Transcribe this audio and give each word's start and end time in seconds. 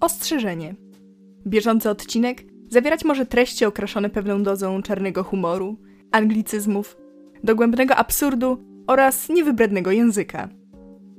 Ostrzeżenie. 0.00 0.74
Bieżący 1.46 1.90
odcinek 1.90 2.42
zawierać 2.68 3.04
może 3.04 3.26
treści 3.26 3.64
okraszone 3.64 4.10
pewną 4.10 4.42
dozą 4.42 4.82
czarnego 4.82 5.24
humoru, 5.24 5.76
anglicyzmów, 6.12 6.96
dogłębnego 7.44 7.96
absurdu 7.96 8.64
oraz 8.86 9.28
niewybrednego 9.28 9.90
języka. 9.90 10.48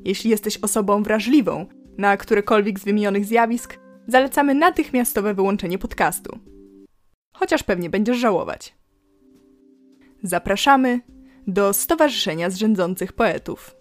Jeśli 0.06 0.30
jesteś 0.30 0.58
osobą 0.58 1.04
wrażliwą 1.04 1.66
na 1.98 2.18
którekolwiek 2.18 2.80
z 2.80 2.84
wymienionych 2.84 3.26
zjawisk, 3.26 3.80
zalecamy 4.08 4.56
natychmiastowe 4.56 5.34
wyłączenie 5.34 5.78
podcastu. 5.78 6.40
Chociaż 7.34 7.64
pewnie 7.64 7.90
będziesz 7.90 8.18
żałować. 8.18 8.76
Zapraszamy 10.24 11.00
do 11.48 11.74
Stowarzyszenia 11.74 12.50
Zrzędzących 12.50 13.14
Poetów. 13.14 13.76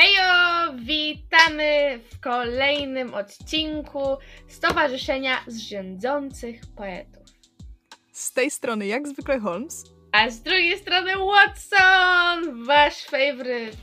Hejo! 0.00 0.72
Witamy 0.78 2.00
w 2.12 2.20
kolejnym 2.20 3.14
odcinku 3.14 4.00
Stowarzyszenia 4.48 5.44
Zrzędzących 5.46 6.60
Poetów. 6.76 7.22
Z 8.12 8.32
tej 8.32 8.50
strony 8.50 8.86
jak 8.86 9.08
zwykle 9.08 9.40
Holmes. 9.40 9.84
A 10.12 10.30
z 10.30 10.42
drugiej 10.42 10.78
strony 10.78 11.12
Watson, 11.16 12.64
wasz 12.64 13.04
faworyt. 13.04 13.76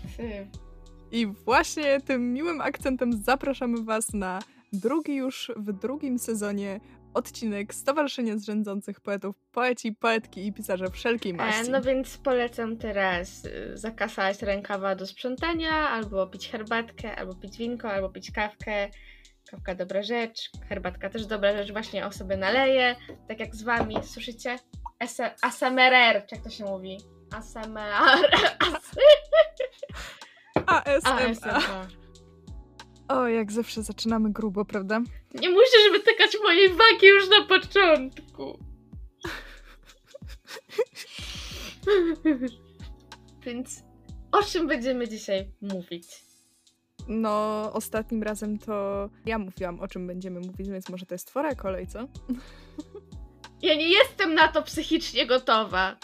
I 1.11 1.27
właśnie 1.27 2.01
tym 2.01 2.33
miłym 2.33 2.61
akcentem 2.61 3.13
zapraszamy 3.23 3.83
Was 3.83 4.13
na 4.13 4.39
drugi 4.73 5.15
już 5.15 5.51
w 5.57 5.71
drugim 5.71 6.19
sezonie 6.19 6.79
odcinek 7.17 7.73
Stowarzyszenia 7.73 8.37
Zrzędzących 8.37 9.01
Poetów, 9.01 9.35
poeci, 9.51 9.91
poetki 9.91 10.47
i 10.47 10.53
pisarze 10.53 10.91
wszelkiej 10.91 11.33
maści. 11.33 11.67
E, 11.67 11.71
no 11.71 11.81
więc 11.81 12.17
polecam 12.17 12.77
teraz 12.77 13.45
y, 13.45 13.77
zakasać 13.77 14.41
rękawa 14.41 14.95
do 14.95 15.07
sprzątania, 15.07 15.71
albo 15.71 16.27
pić 16.27 16.49
herbatkę, 16.49 17.15
albo 17.15 17.35
pić 17.35 17.57
winko, 17.57 17.91
albo 17.91 18.09
pić 18.09 18.31
kawkę. 18.31 18.89
Kawka 19.51 19.75
dobra 19.75 20.03
rzecz, 20.03 20.51
herbatka 20.69 21.09
też 21.09 21.25
dobra 21.25 21.57
rzecz, 21.57 21.71
właśnie 21.71 22.05
o 22.05 22.11
sobie 22.11 22.37
naleję, 22.37 22.95
tak 23.27 23.39
jak 23.39 23.55
z 23.55 23.63
wami, 23.63 23.95
słyszycie? 24.03 24.59
ASMR, 25.41 26.25
czy 26.27 26.35
jak 26.35 26.43
to 26.43 26.49
się 26.49 26.65
mówi? 26.65 26.97
ASMR. 27.31 27.91
ASMR. 30.65 31.87
O, 33.07 33.27
jak 33.27 33.51
zawsze 33.51 33.83
zaczynamy 33.83 34.31
grubo, 34.31 34.65
prawda? 34.65 35.01
Nie 35.41 35.49
musisz 35.49 35.91
wytykać 35.91 36.37
mojej 36.43 36.69
wagi 36.69 37.07
już 37.07 37.29
na 37.29 37.45
początku. 37.45 38.59
Więc 43.45 43.83
o 44.31 44.43
czym 44.43 44.67
będziemy 44.67 45.07
dzisiaj 45.07 45.51
mówić? 45.61 46.27
No, 47.07 47.69
ostatnim 47.73 48.23
razem 48.23 48.59
to 48.59 49.09
ja 49.25 49.39
mówiłam, 49.39 49.79
o 49.79 49.87
czym 49.87 50.07
będziemy 50.07 50.39
mówić, 50.39 50.69
więc 50.69 50.89
może 50.89 51.05
to 51.05 51.15
jest 51.15 51.27
twoja 51.27 51.55
kolej, 51.55 51.87
co? 51.87 51.99
Ja 53.61 53.75
nie 53.75 53.89
jestem 53.89 54.33
na 54.33 54.47
to 54.47 54.61
psychicznie 54.61 55.25
gotowa. 55.25 55.97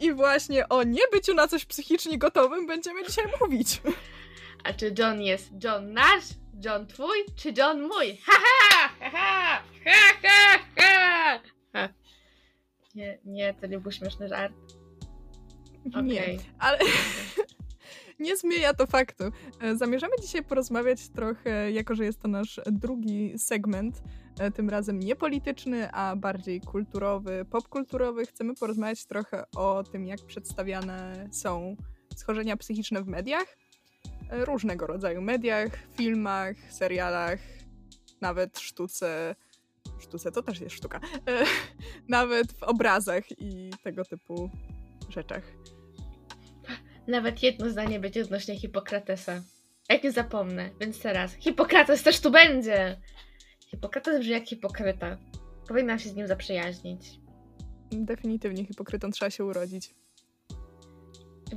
I 0.00 0.12
właśnie 0.12 0.68
o 0.68 0.82
niebyciu 0.82 1.34
na 1.34 1.48
coś 1.48 1.64
psychicznie 1.64 2.18
gotowym 2.18 2.66
będziemy 2.66 3.06
dzisiaj 3.06 3.24
mówić. 3.40 3.80
A 4.64 4.72
czy 4.72 4.94
John 4.98 5.22
jest 5.22 5.50
John 5.64 5.92
nasz, 5.92 6.24
John 6.64 6.86
twój, 6.86 7.18
czy 7.36 7.52
John 7.56 7.82
mój? 7.82 8.16
Ha 8.26 8.32
ha! 8.32 8.88
Ha 9.00 9.10
ha! 9.10 9.62
Ha 10.22 10.58
ha! 10.76 11.40
ha. 11.72 11.88
Nie, 12.94 13.18
nie, 13.24 13.54
to 13.54 13.66
nie 13.66 13.78
był 13.78 13.92
śmieszny 13.92 14.28
żart. 14.28 14.52
Okay. 15.88 16.02
Nie, 16.02 16.36
ale 16.58 16.78
nie 18.18 18.36
zmienia 18.36 18.74
to 18.74 18.86
faktu. 18.86 19.24
E, 19.60 19.76
zamierzamy 19.76 20.12
dzisiaj 20.22 20.44
porozmawiać 20.44 21.08
trochę, 21.08 21.70
jako 21.70 21.94
że 21.94 22.04
jest 22.04 22.20
to 22.20 22.28
nasz 22.28 22.60
drugi 22.66 23.38
segment, 23.38 24.02
e, 24.40 24.50
tym 24.50 24.70
razem 24.70 24.98
nie 24.98 25.16
polityczny, 25.16 25.92
a 25.92 26.16
bardziej 26.16 26.60
kulturowy, 26.60 27.44
popkulturowy. 27.50 28.26
Chcemy 28.26 28.54
porozmawiać 28.54 29.06
trochę 29.06 29.44
o 29.56 29.84
tym, 29.92 30.06
jak 30.06 30.20
przedstawiane 30.26 31.28
są 31.32 31.76
schorzenia 32.16 32.56
psychiczne 32.56 33.02
w 33.02 33.06
mediach, 33.06 33.56
różnego 34.32 34.86
rodzaju 34.86 35.22
mediach, 35.22 35.70
filmach, 35.94 36.56
serialach, 36.70 37.38
nawet 38.20 38.58
sztuce. 38.58 39.36
Sztuce 40.00 40.32
to 40.32 40.42
też 40.42 40.60
jest 40.60 40.76
sztuka. 40.76 41.00
Nawet 42.08 42.52
w 42.52 42.62
obrazach 42.62 43.24
i 43.40 43.70
tego 43.82 44.04
typu 44.04 44.50
rzeczach. 45.08 45.42
Nawet 47.06 47.42
jedno 47.42 47.70
zdanie 47.70 48.00
będzie 48.00 48.22
odnośnie 48.22 48.58
Hipokratesa. 48.58 49.42
Jak 49.88 50.04
nie 50.04 50.12
zapomnę, 50.12 50.70
więc 50.80 51.00
teraz. 51.00 51.34
Hipokrates 51.34 52.02
też 52.02 52.20
tu 52.20 52.30
będzie! 52.30 53.00
Hipokrates 53.70 54.20
brzmi 54.20 54.32
jak 54.32 54.48
hipokryta. 54.48 55.18
Powinnam 55.68 55.98
się 55.98 56.08
z 56.08 56.14
nim 56.14 56.26
zaprzyjaźnić. 56.26 57.20
Definitywnie 57.90 58.64
hipokrytą 58.64 59.10
trzeba 59.10 59.30
się 59.30 59.44
urodzić. 59.44 59.94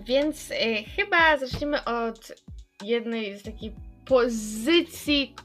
Więc 0.05 0.51
y, 0.51 0.83
chyba 0.95 1.37
zaczniemy 1.37 1.83
od 1.83 2.44
jednej 2.83 3.37
z 3.37 3.43
takich 3.43 3.73
pozycji, 4.05 5.35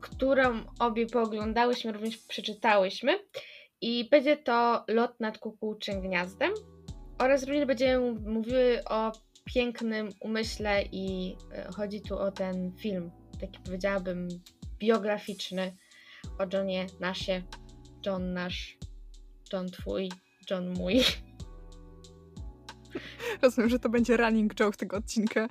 którą 0.00 0.60
obie 0.78 1.06
pooglądałyśmy, 1.06 1.92
również 1.92 2.16
przeczytałyśmy. 2.16 3.18
I 3.80 4.08
będzie 4.10 4.36
to 4.36 4.84
Lot 4.88 5.20
nad 5.20 5.38
kukułczym 5.38 6.00
gniazdem 6.00 6.52
oraz 7.18 7.42
również 7.42 7.66
będziemy 7.66 8.12
mówiły 8.12 8.84
o 8.84 9.12
pięknym 9.44 10.08
umyśle 10.20 10.84
i 10.92 11.36
e, 11.52 11.68
chodzi 11.76 12.00
tu 12.00 12.18
o 12.18 12.32
ten 12.32 12.72
film, 12.78 13.10
taki 13.40 13.58
powiedziałabym 13.64 14.28
biograficzny 14.78 15.76
o 16.38 16.56
Johnie 16.56 16.86
Nasie. 17.00 17.42
John 18.06 18.32
nasz, 18.32 18.78
John 19.52 19.66
twój, 19.66 20.08
John 20.50 20.70
mój. 20.70 21.00
Rozumiem, 23.42 23.70
że 23.70 23.78
to 23.78 23.88
będzie 23.88 24.16
running 24.16 24.54
joke 24.54 24.76
tego 24.76 24.96
odcinka. 24.96 25.48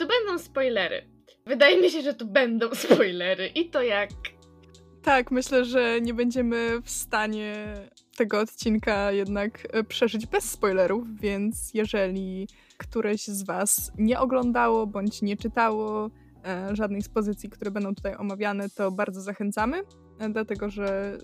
To 0.00 0.06
będą 0.06 0.38
spoilery? 0.38 1.02
Wydaje 1.46 1.82
mi 1.82 1.90
się, 1.90 2.02
że 2.02 2.14
tu 2.14 2.26
będą 2.26 2.74
spoilery 2.84 3.46
i 3.46 3.70
to 3.70 3.82
jak 3.82 4.10
tak, 5.02 5.30
myślę, 5.30 5.64
że 5.64 6.00
nie 6.00 6.14
będziemy 6.14 6.80
w 6.82 6.90
stanie 6.90 7.54
tego 8.16 8.40
odcinka 8.40 9.12
jednak 9.12 9.68
e, 9.72 9.84
przeżyć 9.84 10.26
bez 10.26 10.50
spoilerów, 10.50 11.20
więc 11.20 11.74
jeżeli 11.74 12.48
któreś 12.76 13.24
z 13.24 13.42
Was 13.42 13.92
nie 13.98 14.20
oglądało 14.20 14.86
bądź 14.86 15.22
nie 15.22 15.36
czytało 15.36 16.10
e, 16.44 16.76
żadnej 16.76 17.02
z 17.02 17.08
pozycji, 17.08 17.50
które 17.50 17.70
będą 17.70 17.94
tutaj 17.94 18.16
omawiane, 18.16 18.68
to 18.68 18.90
bardzo 18.90 19.20
zachęcamy, 19.20 19.82
e, 20.18 20.28
dlatego 20.28 20.70
że 20.70 21.18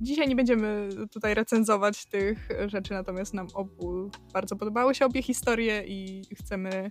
dzisiaj 0.00 0.28
nie 0.28 0.36
będziemy 0.36 0.88
tutaj 1.12 1.34
recenzować 1.34 2.06
tych 2.06 2.48
rzeczy, 2.66 2.94
natomiast 2.94 3.34
nam 3.34 3.48
obu 3.54 4.10
bardzo 4.32 4.56
podobały 4.56 4.94
się 4.94 5.06
obie 5.06 5.22
historie 5.22 5.84
i 5.86 6.22
chcemy 6.34 6.90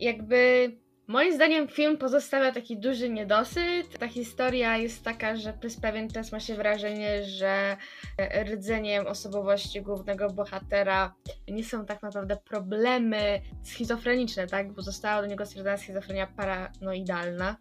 Jakby 0.00 0.73
Moim 1.09 1.35
zdaniem 1.35 1.69
film 1.69 1.99
pozostawia 1.99 2.53
taki 2.53 2.76
duży 2.76 3.11
niedosyt. 3.11 3.99
Ta 3.99 4.09
historia 4.09 4.76
jest 4.76 5.03
taka, 5.03 5.37
że 5.37 5.53
przez 5.53 5.81
pewien 5.81 6.09
czas 6.09 6.32
ma 6.32 6.41
się 6.41 6.55
wrażenie, 6.55 7.25
że 7.25 7.76
e, 8.19 8.44
rdzeniem 8.44 9.06
osobowości 9.06 9.82
głównego 9.82 10.31
bohatera 10.31 11.15
nie 11.49 11.65
są 11.65 11.87
tak 11.87 12.03
naprawdę 12.03 12.37
problemy 12.37 13.41
schizofreniczne, 13.62 14.47
tak? 14.47 14.73
Bo 14.73 14.82
została 14.82 15.23
do 15.23 15.29
niego 15.29 15.47
stwierdzona 15.47 15.76
schizofrenia 15.76 16.26
paranoidalna. 16.26 17.56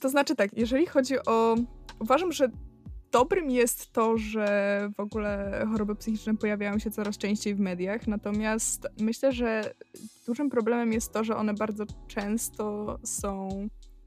To 0.00 0.08
znaczy 0.08 0.36
tak, 0.36 0.50
jeżeli 0.56 0.86
chodzi 0.86 1.14
o... 1.26 1.56
Uważam, 2.00 2.32
że 2.32 2.48
dobrym 3.12 3.50
jest 3.50 3.92
to, 3.92 4.18
że 4.18 4.90
w 4.96 5.00
ogóle 5.00 5.62
choroby 5.72 5.94
psychiczne 5.94 6.36
pojawiają 6.36 6.78
się 6.78 6.90
coraz 6.90 7.18
częściej 7.18 7.54
w 7.54 7.60
mediach, 7.60 8.06
natomiast 8.06 8.88
myślę, 9.00 9.32
że 9.32 9.74
dużym 10.26 10.50
problemem 10.50 10.92
jest 10.92 11.12
to, 11.12 11.24
że 11.24 11.36
one 11.36 11.54
bardzo 11.54 11.84
często 12.08 12.98
są 13.04 13.48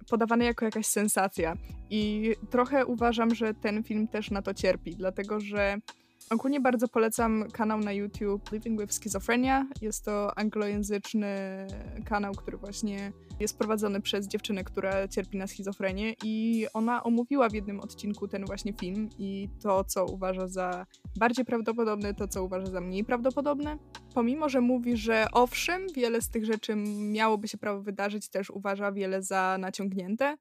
podawany 0.09 0.45
jako 0.45 0.65
jakaś 0.65 0.85
sensacja. 0.85 1.55
I 1.89 2.33
trochę 2.49 2.85
uważam, 2.85 3.35
że 3.35 3.53
ten 3.53 3.83
film 3.83 4.07
też 4.07 4.31
na 4.31 4.41
to 4.41 4.53
cierpi, 4.53 4.95
dlatego 4.95 5.39
że 5.39 5.77
Ogólnie 6.31 6.59
bardzo 6.59 6.87
polecam 6.87 7.45
kanał 7.51 7.79
na 7.79 7.91
YouTube 7.91 8.51
Living 8.51 8.81
with 8.81 8.93
Schizophrenia. 8.93 9.67
Jest 9.81 10.05
to 10.05 10.37
anglojęzyczny 10.37 11.67
kanał, 12.05 12.33
który 12.33 12.57
właśnie 12.57 13.11
jest 13.41 13.57
prowadzony 13.57 14.01
przez 14.01 14.27
dziewczynę, 14.27 14.63
która 14.63 15.07
cierpi 15.07 15.37
na 15.37 15.47
schizofrenię 15.47 16.13
i 16.23 16.65
ona 16.73 17.03
omówiła 17.03 17.49
w 17.49 17.53
jednym 17.53 17.79
odcinku 17.79 18.27
ten 18.27 18.45
właśnie 18.45 18.73
film 18.73 19.09
i 19.17 19.49
to, 19.61 19.83
co 19.83 20.05
uważa 20.05 20.47
za 20.47 20.85
bardziej 21.15 21.45
prawdopodobne, 21.45 22.13
to, 22.13 22.27
co 22.27 22.43
uważa 22.43 22.65
za 22.65 22.81
mniej 22.81 23.03
prawdopodobne. 23.03 23.77
Pomimo, 24.13 24.49
że 24.49 24.61
mówi, 24.61 24.97
że 24.97 25.27
owszem, 25.31 25.87
wiele 25.95 26.21
z 26.21 26.29
tych 26.29 26.45
rzeczy 26.45 26.75
miałoby 26.97 27.47
się 27.47 27.57
prawo 27.57 27.81
wydarzyć, 27.81 28.29
też 28.29 28.49
uważa 28.49 28.91
wiele 28.91 29.21
za 29.21 29.57
naciągnięte 29.59 30.37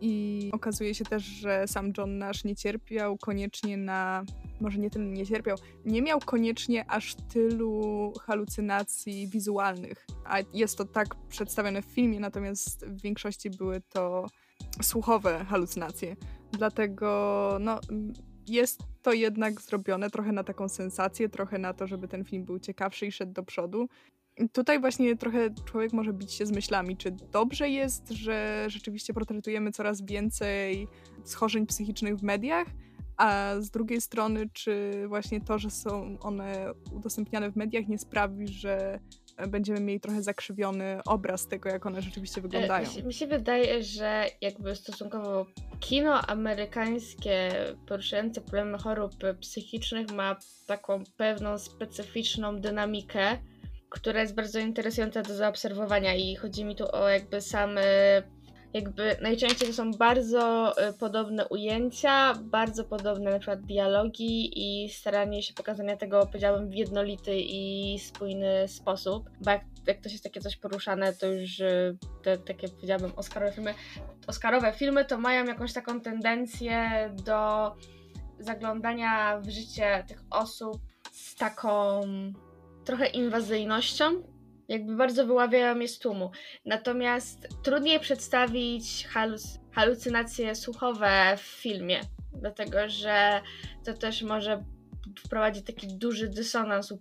i 0.00 0.50
okazuje 0.52 0.94
się 0.94 1.04
też, 1.04 1.22
że 1.22 1.66
sam 1.66 1.92
John 1.98 2.18
Nash 2.18 2.44
nie 2.44 2.56
cierpiał 2.56 3.18
koniecznie 3.18 3.76
na 3.76 4.24
może 4.60 4.78
nie 4.78 4.90
tyle 4.90 5.04
nie 5.04 5.26
cierpiał, 5.26 5.56
nie 5.84 6.02
miał 6.02 6.20
koniecznie 6.20 6.90
aż 6.90 7.14
tylu 7.14 8.12
halucynacji 8.22 9.28
wizualnych. 9.28 10.06
A 10.24 10.38
jest 10.54 10.78
to 10.78 10.84
tak 10.84 11.14
przedstawione 11.28 11.82
w 11.82 11.84
filmie, 11.84 12.20
natomiast 12.36 12.86
w 12.86 13.02
większości 13.02 13.50
były 13.50 13.80
to 13.80 14.26
słuchowe 14.82 15.44
halucynacje. 15.44 16.16
Dlatego 16.52 17.58
no, 17.60 17.80
jest 18.48 18.80
to 19.02 19.12
jednak 19.12 19.60
zrobione 19.60 20.10
trochę 20.10 20.32
na 20.32 20.44
taką 20.44 20.68
sensację, 20.68 21.28
trochę 21.28 21.58
na 21.58 21.74
to, 21.74 21.86
żeby 21.86 22.08
ten 22.08 22.24
film 22.24 22.44
był 22.44 22.58
ciekawszy 22.58 23.06
i 23.06 23.12
szedł 23.12 23.32
do 23.32 23.42
przodu. 23.42 23.88
Tutaj 24.52 24.80
właśnie 24.80 25.16
trochę 25.16 25.50
człowiek 25.64 25.92
może 25.92 26.12
bić 26.12 26.32
się 26.32 26.46
z 26.46 26.50
myślami, 26.50 26.96
czy 26.96 27.10
dobrze 27.10 27.68
jest, 27.68 28.10
że 28.10 28.66
rzeczywiście 28.68 29.14
portretujemy 29.14 29.72
coraz 29.72 30.02
więcej 30.02 30.88
schorzeń 31.24 31.66
psychicznych 31.66 32.16
w 32.16 32.22
mediach, 32.22 32.66
a 33.16 33.54
z 33.58 33.70
drugiej 33.70 34.00
strony, 34.00 34.50
czy 34.52 35.04
właśnie 35.08 35.40
to, 35.40 35.58
że 35.58 35.70
są 35.70 36.18
one 36.20 36.72
udostępniane 36.92 37.50
w 37.50 37.56
mediach, 37.56 37.88
nie 37.88 37.98
sprawi, 37.98 38.48
że 38.48 39.00
będziemy 39.48 39.80
mieli 39.80 40.00
trochę 40.00 40.22
zakrzywiony 40.22 41.00
obraz 41.06 41.48
tego, 41.48 41.68
jak 41.68 41.86
one 41.86 42.02
rzeczywiście 42.02 42.40
wyglądają. 42.40 42.90
Się, 42.90 43.02
mi 43.02 43.14
się 43.14 43.26
wydaje, 43.26 43.82
że 43.82 44.26
jakby 44.40 44.76
stosunkowo 44.76 45.46
kino 45.80 46.22
amerykańskie 46.26 47.50
poruszające 47.86 48.40
problemy 48.40 48.78
chorób 48.78 49.12
psychicznych 49.40 50.10
ma 50.10 50.36
taką 50.66 51.02
pewną 51.16 51.58
specyficzną 51.58 52.60
dynamikę, 52.60 53.38
która 53.88 54.20
jest 54.20 54.34
bardzo 54.34 54.58
interesująca 54.58 55.22
do 55.22 55.34
zaobserwowania 55.34 56.14
i 56.14 56.36
chodzi 56.36 56.64
mi 56.64 56.76
tu 56.76 56.84
o 56.92 57.08
jakby 57.08 57.40
same 57.40 57.82
jakby 58.74 59.16
najczęściej 59.22 59.68
to 59.68 59.74
są 59.74 59.90
bardzo 59.90 60.74
y, 60.88 60.92
podobne 60.92 61.48
ujęcia, 61.48 62.34
bardzo 62.34 62.84
podobne 62.84 63.30
na 63.30 63.38
przykład 63.38 63.60
dialogi 63.60 64.50
i 64.56 64.88
staranie 64.88 65.42
się 65.42 65.54
pokazania 65.54 65.96
tego, 65.96 66.26
powiedziałabym, 66.26 66.70
w 66.70 66.74
jednolity 66.74 67.36
i 67.36 67.98
spójny 67.98 68.68
sposób, 68.68 69.30
bo 69.40 69.50
jak, 69.50 69.64
jak 69.86 70.00
to 70.00 70.08
jest 70.08 70.24
takie 70.24 70.40
coś 70.40 70.56
poruszane, 70.56 71.12
to 71.12 71.26
już 71.26 71.60
y, 71.60 71.96
te 72.22 72.38
takie, 72.38 72.68
powiedziałabym, 72.68 73.12
oscarowe 73.16 73.52
filmy, 73.52 73.74
oscarowe 74.26 74.72
filmy 74.72 75.04
to 75.04 75.18
mają 75.18 75.44
jakąś 75.44 75.72
taką 75.72 76.00
tendencję 76.00 77.10
do 77.24 77.72
zaglądania 78.38 79.40
w 79.40 79.48
życie 79.48 80.04
tych 80.08 80.22
osób 80.30 80.76
z 81.12 81.34
taką 81.34 82.00
trochę 82.84 83.06
inwazyjnością, 83.06 84.35
jakby 84.68 84.96
bardzo 84.96 85.26
wyławiają 85.26 85.78
je 85.78 85.88
z 85.88 85.98
tłumu. 85.98 86.30
Natomiast 86.64 87.48
trudniej 87.62 88.00
przedstawić 88.00 89.06
haluc 89.06 89.58
halucynacje 89.72 90.54
słuchowe 90.54 91.36
w 91.36 91.40
filmie, 91.40 92.00
dlatego 92.32 92.78
że 92.88 93.40
to 93.84 93.94
też 93.94 94.22
może 94.22 94.64
wprowadzić 95.18 95.66
taki 95.66 95.86
duży 95.86 96.28
dysonans 96.28 96.92
u, 96.92 96.94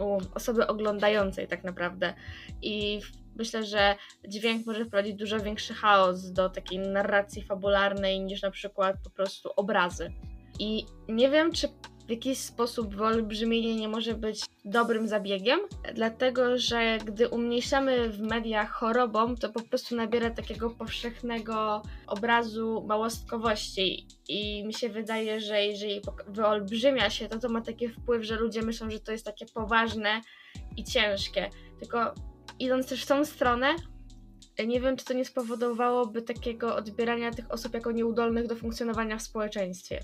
u 0.00 0.18
osoby 0.34 0.66
oglądającej 0.66 1.48
tak 1.48 1.64
naprawdę. 1.64 2.14
I 2.62 3.00
myślę, 3.36 3.64
że 3.64 3.96
dźwięk 4.28 4.66
może 4.66 4.84
wprowadzić 4.84 5.14
dużo 5.14 5.40
większy 5.40 5.74
chaos 5.74 6.32
do 6.32 6.50
takiej 6.50 6.78
narracji 6.78 7.42
fabularnej 7.42 8.20
niż 8.20 8.42
na 8.42 8.50
przykład 8.50 8.96
po 9.04 9.10
prostu 9.10 9.50
obrazy. 9.56 10.12
I 10.58 10.86
nie 11.08 11.30
wiem, 11.30 11.52
czy 11.52 11.68
w 12.06 12.10
jakiś 12.10 12.38
sposób 12.38 12.94
wyolbrzymienie 12.94 13.76
nie 13.76 13.88
może 13.88 14.14
być 14.14 14.44
dobrym 14.64 15.08
zabiegiem, 15.08 15.60
dlatego 15.94 16.58
że 16.58 16.98
gdy 17.04 17.28
umniejszamy 17.28 18.08
w 18.08 18.20
mediach 18.20 18.70
chorobą, 18.70 19.36
to 19.36 19.48
po 19.48 19.62
prostu 19.62 19.96
nabiera 19.96 20.30
takiego 20.30 20.70
powszechnego 20.70 21.82
obrazu 22.06 22.84
małostkowości. 22.88 24.06
I 24.28 24.64
mi 24.66 24.74
się 24.74 24.88
wydaje, 24.88 25.40
że 25.40 25.64
jeżeli 25.64 26.00
wyolbrzymia 26.28 27.10
się, 27.10 27.28
to 27.28 27.38
to 27.38 27.48
ma 27.48 27.60
taki 27.60 27.88
wpływ, 27.88 28.24
że 28.24 28.36
ludzie 28.36 28.62
myślą, 28.62 28.90
że 28.90 29.00
to 29.00 29.12
jest 29.12 29.24
takie 29.24 29.46
poważne 29.46 30.20
i 30.76 30.84
ciężkie. 30.84 31.50
Tylko 31.80 32.14
idąc 32.58 32.88
też 32.88 33.02
w 33.02 33.06
tą 33.06 33.24
stronę, 33.24 33.74
nie 34.66 34.80
wiem, 34.80 34.96
czy 34.96 35.04
to 35.04 35.14
nie 35.14 35.24
spowodowałoby 35.24 36.22
takiego 36.22 36.76
odbierania 36.76 37.30
tych 37.30 37.50
osób 37.50 37.74
jako 37.74 37.92
nieudolnych 37.92 38.46
do 38.46 38.56
funkcjonowania 38.56 39.18
w 39.18 39.22
społeczeństwie. 39.22 40.00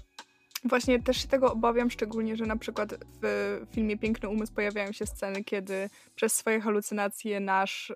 Właśnie 0.65 1.03
też 1.03 1.23
się 1.23 1.29
tego 1.29 1.53
obawiam, 1.53 1.91
szczególnie, 1.91 2.37
że 2.37 2.47
na 2.47 2.57
przykład 2.57 2.95
w 3.23 3.61
filmie 3.71 3.99
Piękny 3.99 4.29
Umysł 4.29 4.53
pojawiają 4.53 4.93
się 4.93 5.07
sceny, 5.07 5.45
kiedy 5.45 5.91
przez 6.15 6.33
swoje 6.33 6.61
halucynacje 6.61 7.41
nasz 7.41 7.93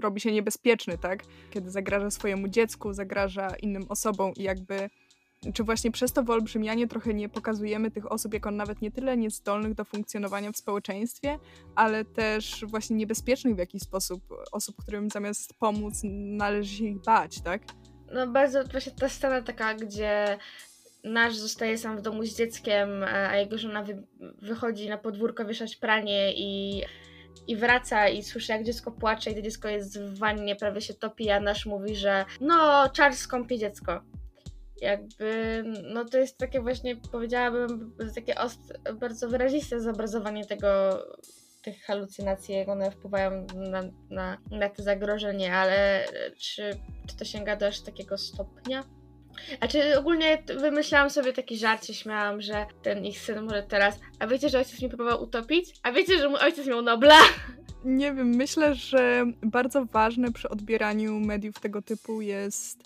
robi 0.00 0.20
się 0.20 0.32
niebezpieczny, 0.32 0.98
tak? 0.98 1.24
Kiedy 1.50 1.70
zagraża 1.70 2.10
swojemu 2.10 2.48
dziecku, 2.48 2.92
zagraża 2.92 3.48
innym 3.62 3.82
osobom 3.88 4.32
i 4.36 4.42
jakby 4.42 4.90
czy 5.54 5.64
właśnie 5.64 5.90
przez 5.90 6.12
to 6.12 6.22
wyolbrzymianie 6.22 6.88
trochę 6.88 7.14
nie 7.14 7.28
pokazujemy 7.28 7.90
tych 7.90 8.12
osób 8.12 8.34
jako 8.34 8.50
nawet 8.50 8.82
nie 8.82 8.90
tyle 8.90 9.16
niezdolnych 9.16 9.74
do 9.74 9.84
funkcjonowania 9.84 10.52
w 10.52 10.56
społeczeństwie, 10.56 11.38
ale 11.74 12.04
też 12.04 12.64
właśnie 12.68 12.96
niebezpiecznych 12.96 13.54
w 13.54 13.58
jakiś 13.58 13.82
sposób, 13.82 14.22
osób, 14.52 14.76
którym 14.76 15.10
zamiast 15.10 15.54
pomóc 15.54 16.00
należy 16.04 16.76
się 16.76 16.84
ich 16.84 17.02
bać, 17.02 17.40
tak? 17.40 17.62
No 18.14 18.26
bardzo 18.26 18.64
właśnie 18.64 18.92
ta 18.92 19.08
scena 19.08 19.42
taka, 19.42 19.74
gdzie 19.74 20.38
nasz 21.04 21.36
zostaje 21.36 21.78
sam 21.78 21.98
w 21.98 22.02
domu 22.02 22.24
z 22.24 22.36
dzieckiem, 22.36 23.02
a 23.02 23.36
jego 23.36 23.58
żona 23.58 23.82
wy, 23.82 24.02
wychodzi 24.42 24.88
na 24.88 24.98
podwórko 24.98 25.44
wieszać 25.44 25.76
pranie 25.76 26.32
i, 26.34 26.82
i 27.46 27.56
wraca 27.56 28.08
i 28.08 28.22
słyszy 28.22 28.52
jak 28.52 28.64
dziecko 28.64 28.92
płacze 28.92 29.30
i 29.30 29.34
to 29.34 29.42
dziecko 29.42 29.68
jest 29.68 30.00
w 30.00 30.18
wannie, 30.18 30.56
prawie 30.56 30.80
się 30.80 30.94
topi, 30.94 31.30
a 31.30 31.40
nasz 31.40 31.66
mówi, 31.66 31.96
że 31.96 32.24
no 32.40 32.88
Charles 32.96 33.18
skąpie 33.18 33.58
dziecko. 33.58 34.00
Jakby, 34.80 35.62
no 35.94 36.04
to 36.04 36.18
jest 36.18 36.38
takie 36.38 36.60
właśnie, 36.60 36.96
powiedziałabym, 36.96 37.96
takie 38.14 38.34
ost- 38.34 38.92
bardzo 39.00 39.28
wyraziste 39.28 39.80
zobrazowanie 39.80 40.46
tego, 40.46 40.68
tych 41.62 41.82
halucynacji, 41.82 42.54
jak 42.54 42.68
one 42.68 42.90
wpływają 42.90 43.46
na, 43.54 43.82
na, 44.10 44.38
na 44.50 44.68
te 44.68 44.82
zagrożenie, 44.82 45.54
ale 45.54 46.04
czy, 46.38 46.70
czy 47.06 47.16
to 47.16 47.24
sięga 47.24 47.56
do 47.56 47.66
aż 47.66 47.80
takiego 47.80 48.18
stopnia? 48.18 48.84
A 49.60 49.68
czy 49.68 49.98
ogólnie 49.98 50.42
wymyślałam 50.60 51.10
sobie 51.10 51.32
taki 51.32 51.58
żart, 51.58 51.86
się 51.86 51.94
śmiałam, 51.94 52.40
że 52.40 52.66
ten 52.82 53.04
ich 53.04 53.20
syn 53.20 53.42
może 53.42 53.62
teraz. 53.62 54.00
A 54.18 54.26
wiecie, 54.26 54.48
że 54.48 54.58
ojciec 54.58 54.80
mnie 54.80 54.88
próbował 54.88 55.22
utopić? 55.22 55.74
A 55.82 55.92
wiecie, 55.92 56.18
że 56.18 56.28
mój 56.28 56.40
ojciec 56.40 56.66
miał 56.66 56.82
Nobla? 56.82 57.18
Nie 57.84 58.14
wiem, 58.14 58.28
myślę, 58.28 58.74
że 58.74 59.24
bardzo 59.42 59.84
ważne 59.84 60.32
przy 60.32 60.48
odbieraniu 60.48 61.20
mediów 61.20 61.60
tego 61.60 61.82
typu 61.82 62.20
jest 62.20 62.78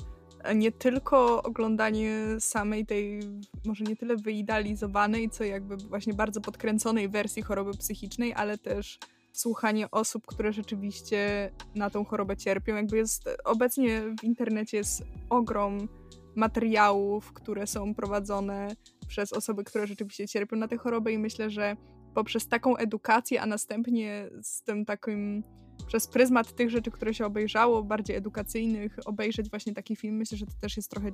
nie 0.54 0.72
tylko 0.72 1.42
oglądanie 1.42 2.20
samej 2.38 2.86
tej, 2.86 3.20
może 3.64 3.84
nie 3.84 3.96
tyle 3.96 4.16
wyidealizowanej, 4.16 5.30
co 5.30 5.44
jakby 5.44 5.76
właśnie 5.76 6.14
bardzo 6.14 6.40
podkręconej 6.40 7.08
wersji 7.08 7.42
choroby 7.42 7.72
psychicznej, 7.72 8.34
ale 8.34 8.58
też 8.58 8.98
słuchanie 9.32 9.90
osób, 9.90 10.26
które 10.26 10.52
rzeczywiście 10.52 11.50
na 11.74 11.90
tą 11.90 12.04
chorobę 12.04 12.36
cierpią. 12.36 12.74
Jakby 12.74 12.96
jest 12.96 13.28
obecnie 13.44 14.02
w 14.20 14.24
internecie 14.24 14.76
jest 14.76 15.02
ogrom 15.30 15.88
materiałów, 16.36 17.32
które 17.32 17.66
są 17.66 17.94
prowadzone 17.94 18.68
przez 19.08 19.32
osoby, 19.32 19.64
które 19.64 19.86
rzeczywiście 19.86 20.28
cierpią 20.28 20.56
na 20.56 20.68
tę 20.68 20.76
chorobę 20.76 21.12
i 21.12 21.18
myślę, 21.18 21.50
że 21.50 21.76
poprzez 22.14 22.48
taką 22.48 22.76
edukację, 22.76 23.42
a 23.42 23.46
następnie 23.46 24.30
z 24.42 24.62
tym 24.62 24.84
takim 24.84 25.44
przez 25.86 26.06
pryzmat 26.08 26.54
tych 26.54 26.70
rzeczy, 26.70 26.90
które 26.90 27.14
się 27.14 27.26
obejrzało, 27.26 27.82
bardziej 27.82 28.16
edukacyjnych, 28.16 28.98
obejrzeć 29.04 29.50
właśnie 29.50 29.74
taki 29.74 29.96
film, 29.96 30.16
myślę, 30.16 30.38
że 30.38 30.46
to 30.46 30.52
też 30.60 30.76
jest 30.76 30.90
trochę, 30.90 31.12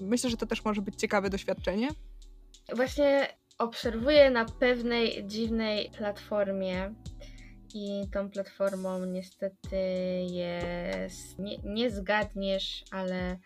myślę, 0.00 0.30
że 0.30 0.36
to 0.36 0.46
też 0.46 0.64
może 0.64 0.82
być 0.82 0.96
ciekawe 0.96 1.30
doświadczenie. 1.30 1.88
Właśnie 2.76 3.26
obserwuję 3.58 4.30
na 4.30 4.44
pewnej 4.44 5.26
dziwnej 5.26 5.90
platformie 5.98 6.94
i 7.74 8.10
tą 8.12 8.30
platformą 8.30 9.04
niestety 9.04 9.76
jest, 10.30 11.38
nie, 11.38 11.58
nie 11.64 11.90
zgadniesz, 11.90 12.84
ale 12.90 13.38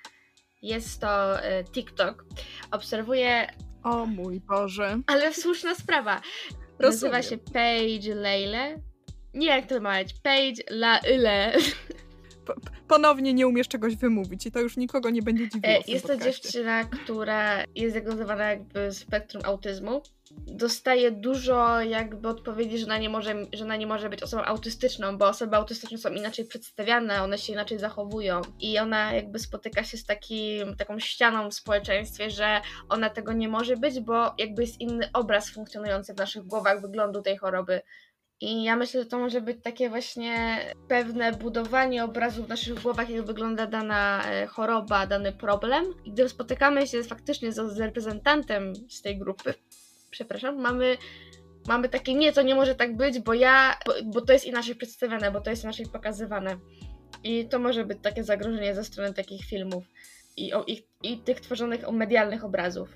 jest 0.65 1.01
to 1.01 1.43
e, 1.43 1.65
TikTok. 1.65 2.25
Obserwuję. 2.71 3.47
O 3.83 4.07
mój 4.07 4.41
Boże. 4.41 5.01
Ale 5.07 5.35
słuszna 5.35 5.75
sprawa. 5.75 6.21
Rozumiem. 6.79 7.13
Nazywa 7.13 7.23
się 7.23 7.39
Page 7.39 8.15
Leile. 8.15 8.81
Nie 9.35 9.47
jak 9.47 9.67
to 9.67 9.75
wymać. 9.75 10.15
Page 10.23 10.63
La 10.71 10.99
Ile. 10.99 11.53
ponownie 12.89 13.35
nie 13.35 13.47
umiesz 13.47 13.69
czegoś 13.69 13.97
wymówić 13.97 14.47
i 14.47 14.53
to 14.53 14.61
już 14.61 14.77
nikogo 14.77 15.11
nie 15.11 15.23
będzie 15.23 15.49
dziwiło. 15.49 15.83
Jest 15.87 16.07
to 16.07 16.17
dziewczyna, 16.17 16.85
która 16.85 17.65
jest 17.75 17.95
diagnozowana 17.95 18.45
jakby 18.51 18.93
spektrum 18.93 19.43
autyzmu. 19.45 20.03
Dostaje 20.47 21.11
dużo 21.11 21.81
jakby 21.81 22.29
odpowiedzi, 22.29 22.79
że 22.79 22.85
ona, 22.85 22.99
nie 22.99 23.09
może, 23.09 23.35
że 23.53 23.65
ona 23.65 23.77
nie 23.77 23.87
może 23.87 24.09
być 24.09 24.23
osobą 24.23 24.43
autystyczną, 24.43 25.19
bo 25.19 25.29
osoby 25.29 25.57
autystyczne 25.57 25.99
są 25.99 26.11
inaczej 26.11 26.45
przedstawiane, 26.45 27.23
one 27.23 27.39
się 27.39 27.53
inaczej 27.53 27.79
zachowują 27.79 28.41
i 28.61 28.79
ona 28.79 29.13
jakby 29.13 29.39
spotyka 29.39 29.85
się 29.85 29.97
z 29.97 30.05
takim, 30.05 30.77
taką 30.77 30.99
ścianą 30.99 31.51
w 31.51 31.55
społeczeństwie, 31.55 32.31
że 32.31 32.61
ona 32.89 33.11
tego 33.11 33.33
nie 33.33 33.49
może 33.49 33.77
być, 33.77 34.01
bo 34.01 34.35
jakby 34.39 34.63
jest 34.63 34.81
inny 34.81 35.09
obraz 35.13 35.51
funkcjonujący 35.51 36.15
w 36.15 36.19
naszych 36.19 36.43
głowach 36.43 36.81
wyglądu 36.81 37.23
tej 37.23 37.37
choroby. 37.37 37.81
I 38.41 38.65
ja 38.65 38.77
myślę, 38.77 39.03
że 39.03 39.09
to 39.09 39.19
może 39.19 39.41
być 39.41 39.63
takie 39.63 39.89
właśnie 39.89 40.59
pewne 40.89 41.33
budowanie 41.33 42.05
obrazu 42.05 42.45
w 42.45 42.49
naszych 42.49 42.83
głowach, 42.83 43.11
jak 43.11 43.27
wygląda 43.27 43.67
dana 43.67 44.25
e, 44.25 44.47
choroba, 44.47 45.07
dany 45.07 45.33
problem. 45.33 45.85
I 46.05 46.13
gdy 46.13 46.29
spotykamy 46.29 46.87
się 46.87 47.03
faktycznie 47.03 47.53
z, 47.53 47.73
z 47.73 47.81
reprezentantem 47.81 48.73
z 48.89 49.03
tej 49.03 49.19
grupy, 49.19 49.55
przepraszam, 50.15 50.61
mamy 50.61 50.97
mamy 51.69 51.89
takie, 51.89 52.15
nie, 52.15 52.33
to 52.33 52.43
nie 52.43 52.55
może 52.55 52.75
tak 52.75 52.97
być, 52.97 53.21
bo 53.21 53.35
ja, 53.35 53.77
bo, 53.87 53.93
bo, 54.05 54.21
to 54.21 54.33
jest 54.33 54.45
inaczej 54.45 54.75
przedstawiane, 54.75 55.31
bo 55.31 55.41
to 55.41 55.51
jest 55.51 55.65
inaczej 55.65 55.87
pokazywane. 55.87 56.57
I 57.25 57.49
to 57.49 57.59
może 57.59 57.85
być 57.85 57.99
takie 58.03 58.25
zagrożenie 58.25 58.75
ze 58.75 58.85
strony 58.85 59.15
takich 59.15 59.45
filmów 59.45 59.85
i, 60.37 60.53
o, 60.53 60.65
i, 60.67 60.87
i 61.03 61.19
tych 61.19 61.41
tworzonych 61.41 61.91
medialnych 61.93 62.45
obrazów. 62.45 62.89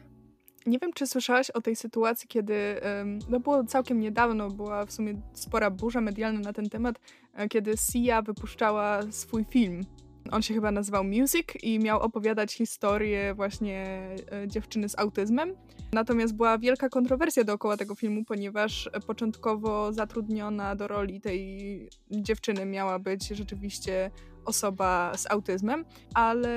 Nie 0.66 0.78
wiem, 0.78 0.92
czy 0.92 1.06
słyszałaś 1.06 1.50
o 1.50 1.60
tej 1.60 1.76
sytuacji, 1.76 2.28
kiedy, 2.28 2.80
no 3.28 3.40
było 3.40 3.64
całkiem 3.64 4.00
niedawno, 4.00 4.50
była 4.50 4.86
w 4.86 4.92
sumie 4.92 5.20
spora 5.32 5.70
burza 5.70 6.00
medialna 6.00 6.40
na 6.40 6.52
ten 6.52 6.68
temat, 6.68 6.96
e, 7.34 7.48
kiedy 7.48 7.74
Sia 7.76 8.22
wypuszczała 8.22 9.00
swój 9.10 9.44
film. 9.44 9.84
On 10.32 10.42
się 10.42 10.54
chyba 10.54 10.70
nazywał 10.70 11.04
Music 11.04 11.46
i 11.62 11.78
miał 11.78 12.00
opowiadać 12.00 12.54
historię 12.54 13.34
właśnie 13.34 14.08
e, 14.32 14.48
dziewczyny 14.48 14.88
z 14.88 14.98
autyzmem. 14.98 15.54
Natomiast 15.92 16.36
była 16.36 16.58
wielka 16.58 16.88
kontrowersja 16.88 17.44
dookoła 17.44 17.76
tego 17.76 17.94
filmu, 17.94 18.24
ponieważ 18.24 18.90
początkowo 19.06 19.92
zatrudniona 19.92 20.76
do 20.76 20.88
roli 20.88 21.20
tej 21.20 21.88
dziewczyny 22.10 22.64
miała 22.64 22.98
być 22.98 23.28
rzeczywiście 23.28 24.10
osoba 24.48 25.12
z 25.16 25.30
autyzmem, 25.30 25.84
ale 26.14 26.48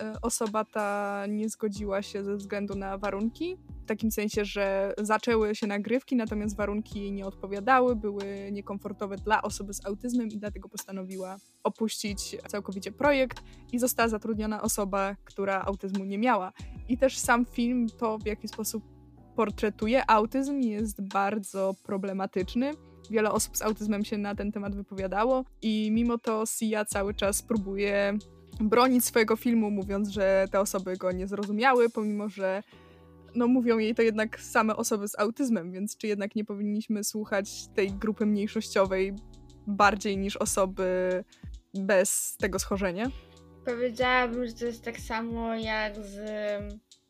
e, 0.00 0.20
osoba 0.22 0.64
ta 0.64 1.24
nie 1.28 1.48
zgodziła 1.48 2.02
się 2.02 2.24
ze 2.24 2.36
względu 2.36 2.74
na 2.74 2.98
warunki. 2.98 3.56
W 3.82 3.86
takim 3.86 4.10
sensie, 4.10 4.44
że 4.44 4.94
zaczęły 4.98 5.54
się 5.54 5.66
nagrywki, 5.66 6.16
natomiast 6.16 6.56
warunki 6.56 7.00
jej 7.00 7.12
nie 7.12 7.26
odpowiadały, 7.26 7.96
były 7.96 8.48
niekomfortowe 8.52 9.16
dla 9.16 9.42
osoby 9.42 9.74
z 9.74 9.86
autyzmem 9.86 10.28
i 10.28 10.38
dlatego 10.38 10.68
postanowiła 10.68 11.36
opuścić 11.62 12.36
całkowicie 12.48 12.92
projekt 12.92 13.42
i 13.72 13.78
została 13.78 14.08
zatrudniona 14.08 14.62
osoba, 14.62 15.16
która 15.24 15.62
autyzmu 15.62 16.04
nie 16.04 16.18
miała. 16.18 16.52
I 16.88 16.98
też 16.98 17.18
sam 17.18 17.46
film 17.46 17.86
to 17.98 18.18
w 18.18 18.26
jaki 18.26 18.48
sposób 18.48 18.84
portretuje 19.36 20.10
autyzm 20.10 20.60
jest 20.60 21.02
bardzo 21.02 21.74
problematyczny 21.82 22.72
wiele 23.10 23.32
osób 23.32 23.56
z 23.56 23.62
autyzmem 23.62 24.04
się 24.04 24.18
na 24.18 24.34
ten 24.34 24.52
temat 24.52 24.76
wypowiadało 24.76 25.44
i 25.62 25.90
mimo 25.92 26.18
to 26.18 26.46
Sia 26.46 26.84
cały 26.84 27.14
czas 27.14 27.42
próbuje 27.42 28.18
bronić 28.60 29.04
swojego 29.04 29.36
filmu, 29.36 29.70
mówiąc, 29.70 30.08
że 30.08 30.46
te 30.50 30.60
osoby 30.60 30.96
go 30.96 31.12
nie 31.12 31.26
zrozumiały, 31.26 31.90
pomimo 31.90 32.28
że 32.28 32.62
no 33.34 33.46
mówią 33.46 33.78
jej 33.78 33.94
to 33.94 34.02
jednak 34.02 34.40
same 34.40 34.76
osoby 34.76 35.08
z 35.08 35.18
autyzmem, 35.18 35.72
więc 35.72 35.96
czy 35.96 36.06
jednak 36.06 36.36
nie 36.36 36.44
powinniśmy 36.44 37.04
słuchać 37.04 37.68
tej 37.74 37.92
grupy 37.92 38.26
mniejszościowej 38.26 39.14
bardziej 39.66 40.18
niż 40.18 40.36
osoby 40.36 41.24
bez 41.74 42.36
tego 42.36 42.58
schorzenia? 42.58 43.06
Powiedziałabym, 43.64 44.46
że 44.46 44.52
to 44.52 44.64
jest 44.64 44.84
tak 44.84 45.00
samo 45.00 45.54
jak 45.54 45.96
z. 45.96 46.20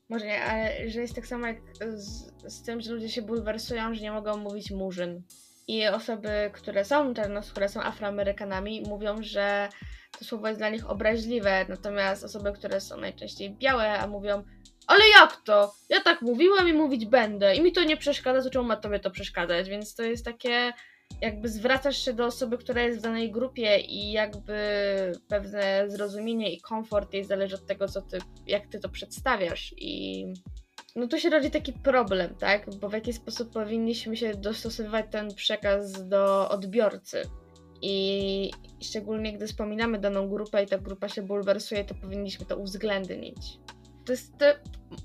Może 0.09 0.27
nie, 0.27 0.45
ale 0.45 0.91
że 0.91 1.01
jest 1.01 1.15
tak 1.15 1.27
samo 1.27 1.47
jak 1.47 1.61
z, 1.95 2.33
z 2.49 2.63
tym, 2.63 2.81
że 2.81 2.93
ludzie 2.93 3.09
się 3.09 3.23
bulwersują, 3.23 3.95
że 3.95 4.03
nie 4.03 4.13
mogą 4.13 4.37
mówić 4.37 4.71
murzyn. 4.71 5.23
I 5.69 5.87
osoby, 5.87 6.51
które 6.53 6.85
są 6.85 7.15
czarnoskóre, 7.15 7.69
są 7.69 7.83
Afroamerykanami, 7.83 8.83
mówią, 8.89 9.17
że 9.21 9.69
to 10.19 10.25
słowo 10.25 10.49
jest 10.49 10.61
dla 10.61 10.69
nich 10.69 10.91
obraźliwe, 10.91 11.67
natomiast 11.69 12.25
osoby, 12.25 12.53
które 12.53 12.81
są 12.81 12.97
najczęściej 12.97 13.51
białe, 13.51 13.99
a 13.99 14.07
mówią, 14.07 14.43
ale 14.87 15.01
jak 15.21 15.37
to? 15.45 15.75
Ja 15.89 16.01
tak 16.01 16.23
mówiłam 16.23 16.69
i 16.69 16.73
mówić 16.73 17.07
będę 17.07 17.57
i 17.57 17.63
mi 17.63 17.73
to 17.73 17.85
nie 17.85 17.97
przeszkadza, 17.97 18.43
to 18.43 18.51
czemu 18.51 18.65
ma 18.65 18.77
tobie 18.77 18.99
to 18.99 19.11
przeszkadzać? 19.11 19.69
Więc 19.69 19.95
to 19.95 20.03
jest 20.03 20.25
takie, 20.25 20.73
jakby 21.21 21.49
zwracasz 21.49 22.05
się 22.05 22.13
do 22.13 22.27
osoby, 22.27 22.59
która 22.59 22.83
jest 22.83 22.99
w 22.99 23.03
danej 23.03 23.31
grupie 23.31 23.79
i 23.79 24.13
jakby 24.13 24.57
pewne 25.29 25.91
zrozumienie 25.91 26.53
i 26.53 26.61
komfort 26.61 27.15
jej 27.15 27.25
zależy 27.25 27.55
od 27.55 27.67
tego, 27.67 27.89
co 27.89 28.03
ty, 28.03 28.19
jak 28.47 28.67
ty 28.67 28.81
to 28.81 28.89
przedstawiasz 28.89 29.75
i 29.77 30.27
no 30.97 31.09
tu 31.09 31.19
się 31.19 31.31
rodzi 31.31 31.51
taki 31.51 31.73
problem, 31.73 32.35
tak? 32.35 32.75
Bo 32.81 32.89
w 32.89 32.93
jaki 32.93 33.13
sposób 33.13 33.53
powinniśmy 33.53 34.17
się 34.17 34.35
dostosowywać 34.35 35.07
ten 35.11 35.35
przekaz 35.35 36.09
do 36.09 36.49
odbiorcy. 36.49 37.23
I 37.83 38.51
szczególnie 38.83 39.33
gdy 39.33 39.47
wspominamy 39.47 39.99
daną 39.99 40.29
grupę 40.29 40.63
i 40.63 40.67
ta 40.67 40.79
grupa 40.79 41.09
się 41.09 41.23
bulwersuje, 41.23 41.85
to 41.85 41.95
powinniśmy 41.95 42.47
to 42.47 42.57
uwzględnić. 42.57 43.59
To 44.05 44.13
jest. 44.13 44.33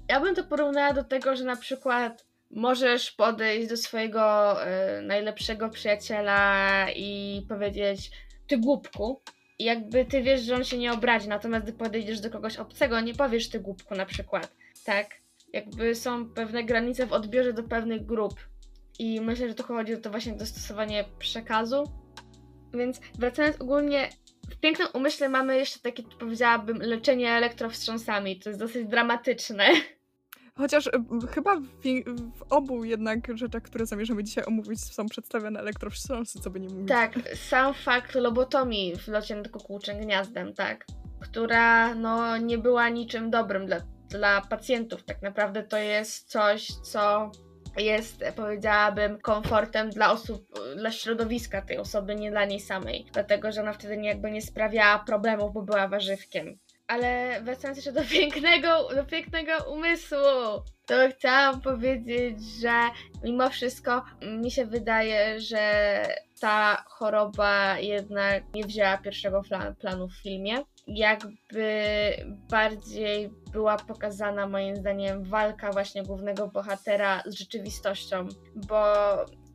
Ja 0.09 0.19
bym 0.19 0.35
to 0.35 0.43
porównała 0.43 0.93
do 0.93 1.03
tego, 1.03 1.35
że 1.35 1.43
na 1.43 1.55
przykład 1.55 2.25
możesz 2.51 3.11
podejść 3.11 3.69
do 3.69 3.77
swojego 3.77 4.55
y, 4.63 5.01
najlepszego 5.01 5.69
przyjaciela 5.69 6.87
i 6.95 7.41
powiedzieć: 7.49 8.11
Ty 8.47 8.57
głupku. 8.57 9.21
I 9.59 9.63
jakby 9.63 10.05
ty 10.05 10.21
wiesz, 10.21 10.41
że 10.41 10.55
on 10.55 10.63
się 10.63 10.77
nie 10.77 10.93
obrazi, 10.93 11.27
natomiast 11.27 11.65
gdy 11.65 11.73
podejdziesz 11.73 12.19
do 12.19 12.29
kogoś 12.29 12.57
obcego, 12.57 12.99
nie 13.01 13.13
powiesz 13.13 13.49
ty 13.49 13.59
głupku 13.59 13.95
na 13.95 14.05
przykład, 14.05 14.55
tak? 14.85 15.26
Jakby 15.57 15.95
są 15.95 16.29
pewne 16.29 16.63
granice 16.63 17.07
w 17.07 17.13
odbiorze 17.13 17.53
do 17.53 17.63
pewnych 17.63 18.05
grup. 18.05 18.33
I 18.99 19.21
myślę, 19.21 19.47
że 19.47 19.55
tu 19.55 19.63
chodzi 19.63 19.93
o 19.93 19.97
to 19.97 20.09
właśnie 20.09 20.33
dostosowanie 20.33 21.05
przekazu. 21.19 21.83
Więc 22.73 23.01
wracając 23.19 23.61
ogólnie, 23.61 24.09
w 24.49 24.57
pięknym 24.59 24.87
umyśle 24.93 25.29
mamy 25.29 25.57
jeszcze 25.57 25.79
takie, 25.79 26.03
powiedziałabym, 26.19 26.77
leczenie 26.77 27.31
elektrowstrząsami. 27.31 28.39
To 28.39 28.49
jest 28.49 28.59
dosyć 28.59 28.87
dramatyczne. 28.87 29.65
Chociaż 30.57 30.89
chyba 31.29 31.55
w, 31.55 31.65
w, 32.37 32.43
obu 32.49 32.83
jednak 32.83 33.37
rzeczach, 33.37 33.63
które 33.63 33.85
zamierzamy 33.85 34.23
dzisiaj 34.23 34.43
omówić, 34.45 34.79
są 34.79 35.05
przedstawione 35.05 35.59
elektrowstrząsy, 35.59 36.39
co 36.39 36.49
by 36.49 36.59
nie 36.59 36.69
mówić. 36.69 36.87
Tak, 36.87 37.13
sam 37.35 37.73
fakt 37.73 38.15
lobotomii 38.15 38.95
w 38.95 39.07
locie 39.07 39.35
nad 39.35 39.49
kukułczym 39.49 39.99
gniazdem, 39.99 40.53
tak, 40.53 40.85
która 41.19 41.95
no 41.95 42.37
nie 42.37 42.57
była 42.57 42.89
niczym 42.89 43.29
dobrym 43.29 43.65
dla 43.65 43.81
dla 44.09 44.41
pacjentów. 44.41 45.03
Tak 45.03 45.21
naprawdę 45.21 45.63
to 45.63 45.77
jest 45.77 46.29
coś, 46.29 46.67
co 46.67 47.31
jest, 47.77 48.23
powiedziałabym, 48.35 49.19
komfortem 49.21 49.89
dla 49.89 50.11
osób, 50.11 50.45
dla 50.75 50.91
środowiska 50.91 51.61
tej 51.61 51.77
osoby, 51.77 52.15
nie 52.15 52.31
dla 52.31 52.45
niej 52.45 52.59
samej. 52.59 53.05
Dlatego, 53.13 53.51
że 53.51 53.61
ona 53.61 53.73
wtedy 53.73 53.97
nie, 53.97 54.09
jakby 54.09 54.31
nie 54.31 54.41
sprawiała 54.41 54.99
problemów, 54.99 55.53
bo 55.53 55.61
była 55.61 55.87
warzywkiem. 55.87 56.57
Ale 56.87 57.41
wracając 57.43 57.77
jeszcze 57.77 57.91
do 57.91 58.03
pięknego, 58.09 58.89
do 58.95 59.05
pięknego 59.05 59.51
umysłu, 59.71 60.17
to 60.85 60.95
chciałam 61.17 61.61
powiedzieć, 61.61 62.41
że 62.61 62.81
mimo 63.23 63.49
wszystko 63.49 64.03
mi 64.21 64.51
się 64.51 64.65
wydaje, 64.65 65.39
że 65.39 66.03
ta 66.41 66.83
choroba 66.87 67.79
jednak 67.79 68.43
nie 68.53 68.63
wzięła 68.63 68.97
pierwszego 68.97 69.41
planu 69.79 70.07
w 70.07 70.21
filmie 70.23 70.57
jakby 70.87 71.71
bardziej 72.49 73.29
była 73.51 73.77
pokazana 73.77 74.47
moim 74.47 74.75
zdaniem 74.75 75.23
walka 75.23 75.71
właśnie 75.71 76.03
głównego 76.03 76.47
bohatera 76.47 77.23
z 77.25 77.33
rzeczywistością, 77.33 78.27
bo 78.55 78.85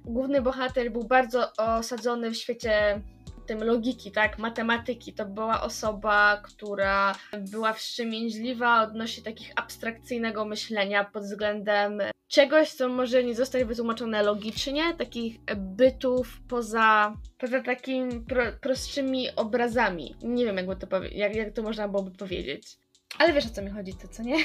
główny 0.04 0.42
bohater 0.42 0.92
był 0.92 1.04
bardzo 1.04 1.52
osadzony 1.56 2.30
w 2.30 2.36
świecie 2.36 3.02
tym 3.46 3.64
logiki, 3.64 4.12
tak, 4.12 4.38
matematyki. 4.38 5.12
To 5.12 5.26
była 5.26 5.62
osoba, 5.62 6.42
która 6.44 7.14
była 7.38 7.72
wstrzemięźliwa 7.72 8.82
odnośnie 8.82 9.22
takich 9.22 9.52
abstrakcyjnego 9.56 10.44
myślenia 10.44 11.04
pod 11.04 11.22
względem 11.22 12.02
czegoś, 12.28 12.72
co 12.72 12.88
może 12.88 13.24
nie 13.24 13.34
zostać 13.34 13.64
wytłumaczone 13.64 14.22
logicznie, 14.22 14.94
takich 14.98 15.40
bytów 15.56 16.40
poza, 16.48 17.16
poza 17.38 17.60
takimi 17.62 18.20
pro, 18.20 18.42
prostszymi 18.60 19.26
obrazami. 19.36 20.14
Nie 20.22 20.44
wiem, 20.44 20.56
to 20.78 21.04
jak, 21.04 21.36
jak 21.36 21.52
to 21.52 21.62
można 21.62 21.88
byłoby 21.88 22.10
powiedzieć. 22.10 22.76
Ale 23.18 23.32
wiesz 23.32 23.46
o 23.46 23.50
co 23.50 23.62
mi 23.62 23.70
chodzi, 23.70 23.94
to 23.94 24.08
co 24.08 24.22
nie? 24.22 24.36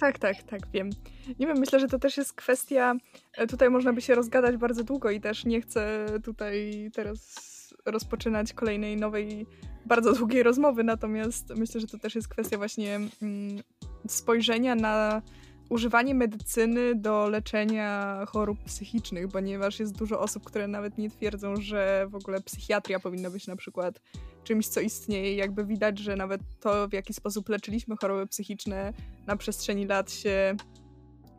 Tak, 0.00 0.18
tak, 0.18 0.42
tak, 0.42 0.60
wiem. 0.72 0.90
Nie 1.38 1.46
wiem, 1.46 1.58
myślę, 1.58 1.80
że 1.80 1.88
to 1.88 1.98
też 1.98 2.16
jest 2.16 2.32
kwestia. 2.32 2.94
E, 3.32 3.46
tutaj 3.46 3.70
można 3.70 3.92
by 3.92 4.00
się 4.00 4.14
rozgadać 4.14 4.56
bardzo 4.56 4.84
długo 4.84 5.10
i 5.10 5.20
też 5.20 5.44
nie 5.44 5.60
chcę 5.60 6.06
tutaj 6.24 6.90
teraz 6.94 7.53
rozpoczynać 7.86 8.52
kolejnej 8.52 8.96
nowej, 8.96 9.46
bardzo 9.86 10.12
długiej 10.12 10.42
rozmowy, 10.42 10.84
natomiast 10.84 11.52
myślę, 11.56 11.80
że 11.80 11.86
to 11.86 11.98
też 11.98 12.14
jest 12.14 12.28
kwestia 12.28 12.58
właśnie 12.58 12.96
mm, 13.22 13.62
spojrzenia 14.08 14.74
na 14.74 15.22
używanie 15.68 16.14
medycyny 16.14 16.94
do 16.94 17.28
leczenia 17.28 18.24
chorób 18.28 18.58
psychicznych, 18.64 19.28
ponieważ 19.28 19.80
jest 19.80 19.96
dużo 19.96 20.20
osób, 20.20 20.44
które 20.44 20.68
nawet 20.68 20.98
nie 20.98 21.10
twierdzą, 21.10 21.56
że 21.56 22.06
w 22.10 22.14
ogóle 22.14 22.40
psychiatria 22.40 23.00
powinna 23.00 23.30
być 23.30 23.46
na 23.46 23.56
przykład 23.56 24.00
czymś, 24.44 24.68
co 24.68 24.80
istnieje. 24.80 25.34
Jakby 25.34 25.64
widać, 25.64 25.98
że 25.98 26.16
nawet 26.16 26.40
to, 26.60 26.88
w 26.88 26.92
jaki 26.92 27.14
sposób 27.14 27.48
leczyliśmy 27.48 27.96
choroby 28.00 28.26
psychiczne 28.26 28.92
na 29.26 29.36
przestrzeni 29.36 29.86
lat 29.86 30.12
się 30.12 30.56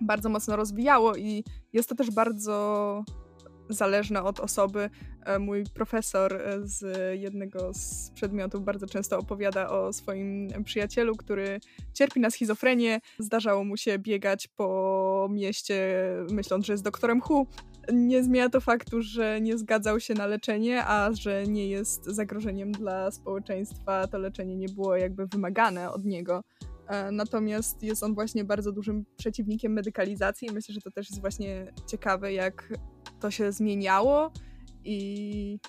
bardzo 0.02 0.30
mocno 0.30 0.56
rozwijało 0.56 1.16
i 1.16 1.44
jest 1.74 1.90
to 1.90 1.96
też 1.96 2.12
bardzo 2.12 3.04
zależne 3.70 4.24
od 4.24 4.40
osoby. 4.40 4.90
E, 5.26 5.40
mój 5.40 5.64
profesor 5.74 6.34
e, 6.34 6.60
z 6.64 6.86
jednego 7.20 7.74
z 7.74 8.12
przedmiotów 8.14 8.64
bardzo 8.64 8.88
często 8.88 9.20
opowiada 9.20 9.70
o 9.70 9.94
swoim 9.94 10.50
przyjacielu, 10.64 11.16
który 11.16 11.60
cierpi 11.94 12.20
na 12.20 12.30
schizofrenię. 12.30 13.00
Zdarzało 13.20 13.64
mu 13.64 13.78
się 13.78 14.00
biegać 14.00 14.48
po 14.48 15.28
mieście, 15.32 16.08
myśląc, 16.32 16.66
że 16.66 16.74
jest 16.74 16.84
doktorem 16.84 17.22
Hu. 17.22 17.48
Nie 17.94 18.24
zmienia 18.24 18.50
to 18.50 18.62
faktu, 18.62 19.02
że 19.02 19.42
nie 19.42 19.58
zgadzał 19.58 20.00
się 20.00 20.14
na 20.14 20.28
leczenie, 20.28 20.86
a 20.86 21.14
że 21.14 21.44
nie 21.48 21.68
jest 21.68 22.06
zagrożeniem 22.06 22.72
dla 22.72 23.12
społeczeństwa. 23.12 24.08
To 24.08 24.18
leczenie 24.18 24.56
nie 24.56 24.70
było 24.70 24.96
jakby 24.96 25.28
wymagane 25.28 25.92
od 25.92 26.06
niego. 26.06 26.44
E, 26.88 27.12
natomiast 27.12 27.84
jest 27.84 28.04
on 28.04 28.14
właśnie 28.14 28.44
bardzo 28.44 28.72
dużym 28.72 29.06
przeciwnikiem 29.18 29.74
medykalizacji. 29.74 30.50
Myślę, 30.54 30.74
że 30.74 30.82
to 30.82 30.92
też 30.92 31.10
jest 31.10 31.22
właśnie 31.22 31.74
ciekawe, 31.88 32.34
jak 32.34 32.74
to 33.26 33.32
się 33.32 33.52
zmieniało 33.52 34.32
i 34.84 35.60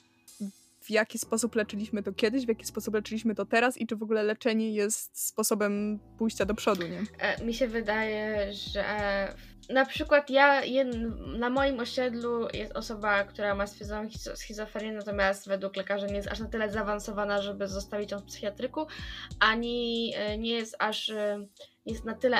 w 0.80 0.90
jaki 0.90 1.18
sposób 1.18 1.54
leczyliśmy 1.54 2.02
to 2.02 2.12
kiedyś, 2.12 2.44
w 2.44 2.48
jaki 2.48 2.66
sposób 2.66 2.94
leczyliśmy 2.94 3.34
to 3.34 3.46
teraz 3.46 3.78
i 3.78 3.86
czy 3.86 3.96
w 3.96 4.02
ogóle 4.02 4.22
leczenie 4.22 4.72
jest 4.72 5.26
sposobem 5.28 5.98
pójścia 6.18 6.44
do 6.44 6.54
przodu, 6.54 6.86
nie? 6.86 7.02
E, 7.18 7.44
mi 7.44 7.54
się 7.54 7.68
wydaje, 7.68 8.52
że 8.52 8.84
na 9.70 9.86
przykład 9.86 10.30
ja 10.30 10.62
na 11.38 11.50
moim 11.50 11.80
osiedlu 11.80 12.48
jest 12.54 12.76
osoba, 12.76 13.24
która 13.24 13.54
ma 13.54 13.64
schizofrenię, 14.34 14.92
natomiast 14.92 15.48
według 15.48 15.76
lekarza 15.76 16.06
nie 16.06 16.16
jest 16.16 16.28
aż 16.28 16.40
na 16.40 16.48
tyle 16.48 16.70
zaawansowana, 16.70 17.42
żeby 17.42 17.68
zostawić 17.68 18.10
ją 18.10 18.18
w 18.18 18.24
psychiatryku, 18.24 18.86
ani 19.40 20.12
e, 20.16 20.38
nie 20.38 20.50
jest 20.50 20.76
aż 20.78 21.10
e, 21.10 21.46
jest 21.86 22.04
na 22.04 22.14
tyle 22.14 22.36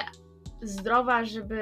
zdrowa, 0.63 1.25
żeby 1.25 1.61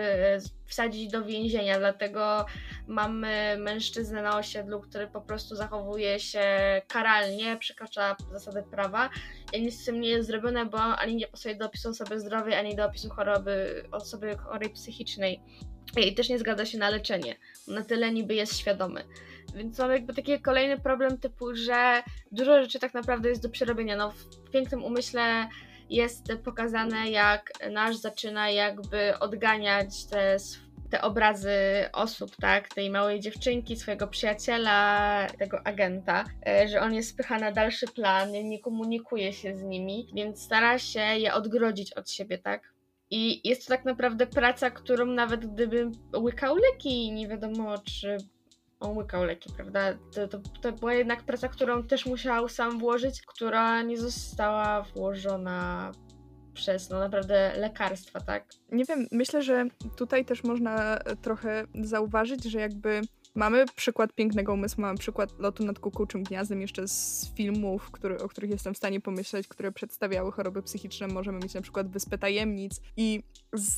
wsadzić 0.66 1.10
do 1.10 1.24
więzienia. 1.24 1.78
Dlatego 1.78 2.46
mamy 2.86 3.56
mężczyznę 3.58 4.22
na 4.22 4.38
osiedlu, 4.38 4.80
który 4.80 5.06
po 5.06 5.20
prostu 5.20 5.56
zachowuje 5.56 6.20
się 6.20 6.42
karalnie, 6.88 7.56
przekracza 7.56 8.16
zasady 8.32 8.62
prawa 8.62 9.10
i 9.52 9.62
nic 9.62 9.80
z 9.80 9.84
tym 9.84 10.00
nie 10.00 10.08
jest 10.08 10.26
zrobione, 10.28 10.66
bo 10.66 10.78
ani 10.78 11.16
nie 11.16 11.26
pasuje 11.26 11.54
do 11.54 11.66
opisu 11.66 11.88
osoby 11.88 12.20
zdrowej, 12.20 12.54
ani 12.54 12.76
do 12.76 12.86
opisu 12.86 13.10
choroby 13.10 13.84
osoby 13.92 14.36
chorej 14.36 14.70
psychicznej. 14.70 15.40
I 15.96 16.14
też 16.14 16.28
nie 16.28 16.38
zgadza 16.38 16.66
się 16.66 16.78
na 16.78 16.90
leczenie. 16.90 17.36
Na 17.68 17.84
tyle 17.84 18.12
niby 18.12 18.34
jest 18.34 18.58
świadomy. 18.58 19.04
Więc 19.54 19.78
mamy 19.78 19.94
jakby 19.94 20.14
taki 20.14 20.40
kolejny 20.40 20.80
problem 20.80 21.18
typu, 21.18 21.54
że 21.54 22.02
dużo 22.32 22.62
rzeczy 22.62 22.78
tak 22.78 22.94
naprawdę 22.94 23.28
jest 23.28 23.42
do 23.42 23.48
przerobienia. 23.48 23.96
No, 23.96 24.10
w 24.10 24.50
pięknym 24.50 24.84
umyśle 24.84 25.48
jest 25.90 26.32
pokazane, 26.44 27.10
jak 27.10 27.50
nasz 27.70 27.96
zaczyna 27.96 28.50
jakby 28.50 29.18
odganiać 29.18 30.06
te, 30.06 30.36
te 30.90 31.02
obrazy 31.02 31.58
osób, 31.92 32.36
tak, 32.36 32.68
tej 32.68 32.90
małej 32.90 33.20
dziewczynki, 33.20 33.76
swojego 33.76 34.06
przyjaciela, 34.06 35.26
tego 35.38 35.66
agenta, 35.66 36.24
e, 36.46 36.68
że 36.68 36.80
on 36.80 36.94
je 36.94 37.02
spycha 37.02 37.38
na 37.38 37.52
dalszy 37.52 37.86
plan, 37.86 38.32
nie 38.32 38.60
komunikuje 38.60 39.32
się 39.32 39.56
z 39.56 39.62
nimi, 39.62 40.08
więc 40.14 40.42
stara 40.42 40.78
się 40.78 41.00
je 41.00 41.34
odgrodzić 41.34 41.92
od 41.92 42.10
siebie, 42.10 42.38
tak. 42.38 42.74
I 43.10 43.48
jest 43.48 43.66
to 43.66 43.68
tak 43.68 43.84
naprawdę 43.84 44.26
praca, 44.26 44.70
którą 44.70 45.06
nawet 45.06 45.46
gdybym 45.46 45.92
łykał 46.16 46.56
leki, 46.56 47.12
nie 47.12 47.28
wiadomo 47.28 47.78
czy 47.78 48.16
on 48.84 48.96
łykał 48.96 49.24
leki, 49.24 49.52
prawda? 49.56 49.94
To, 50.14 50.28
to, 50.28 50.38
to 50.60 50.72
była 50.72 50.94
jednak 50.94 51.22
praca, 51.22 51.48
którą 51.48 51.82
też 51.82 52.06
musiał 52.06 52.48
sam 52.48 52.78
włożyć, 52.78 53.22
która 53.22 53.82
nie 53.82 53.98
została 53.98 54.82
włożona 54.82 55.92
przez 56.54 56.90
no 56.90 56.98
naprawdę 56.98 57.52
lekarstwa, 57.56 58.20
tak? 58.20 58.44
Nie 58.72 58.84
wiem, 58.84 59.06
myślę, 59.12 59.42
że 59.42 59.66
tutaj 59.96 60.24
też 60.24 60.44
można 60.44 60.98
trochę 61.22 61.64
zauważyć, 61.82 62.44
że 62.44 62.60
jakby 62.60 63.00
Mamy 63.36 63.64
przykład 63.76 64.12
pięknego 64.12 64.52
umysłu, 64.52 64.80
mamy 64.80 64.98
przykład 64.98 65.38
lotu 65.38 65.64
nad 65.64 65.78
kukułczym 65.78 66.22
gniazdem 66.22 66.60
jeszcze 66.60 66.88
z 66.88 67.30
filmów, 67.36 67.90
który, 67.90 68.18
o 68.18 68.28
których 68.28 68.50
jestem 68.50 68.74
w 68.74 68.76
stanie 68.76 69.00
pomyśleć, 69.00 69.48
które 69.48 69.72
przedstawiały 69.72 70.32
choroby 70.32 70.62
psychiczne. 70.62 71.08
Możemy 71.08 71.38
mieć 71.38 71.54
na 71.54 71.60
przykład 71.60 71.90
Wyspę 71.90 72.18
Tajemnic. 72.18 72.80
I 72.96 73.22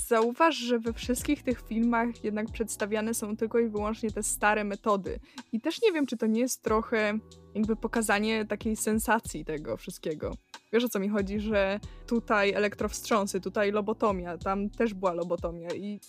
zauważ, 0.09 0.57
że 0.57 0.79
we 0.79 0.93
wszystkich 0.93 1.43
tych 1.43 1.63
filmach 1.69 2.25
jednak 2.25 2.51
przedstawiane 2.51 3.15
są 3.15 3.37
tylko 3.37 3.59
i 3.59 3.69
wyłącznie 3.69 4.11
te 4.11 4.23
stare 4.23 4.65
metody. 4.65 5.19
I 5.53 5.61
też 5.61 5.83
nie 5.83 5.93
wiem, 5.93 6.07
czy 6.07 6.17
to 6.17 6.27
nie 6.27 6.41
jest 6.41 6.63
trochę 6.63 7.19
jakby 7.55 7.77
pokazanie 7.77 8.45
takiej 8.45 8.77
sensacji 8.77 9.45
tego 9.45 9.77
wszystkiego. 9.77 10.37
Wiesz 10.73 10.85
o 10.85 10.89
co 10.89 10.99
mi 10.99 11.09
chodzi, 11.09 11.41
że 11.41 11.81
tutaj 12.07 12.53
elektrowstrząsy, 12.53 13.41
tutaj 13.41 13.73
lobotomia, 13.73 14.39
tam 14.39 14.71
też 14.71 14.95
była 14.95 15.13
lobotomia 15.13 15.69
i 15.75 16.01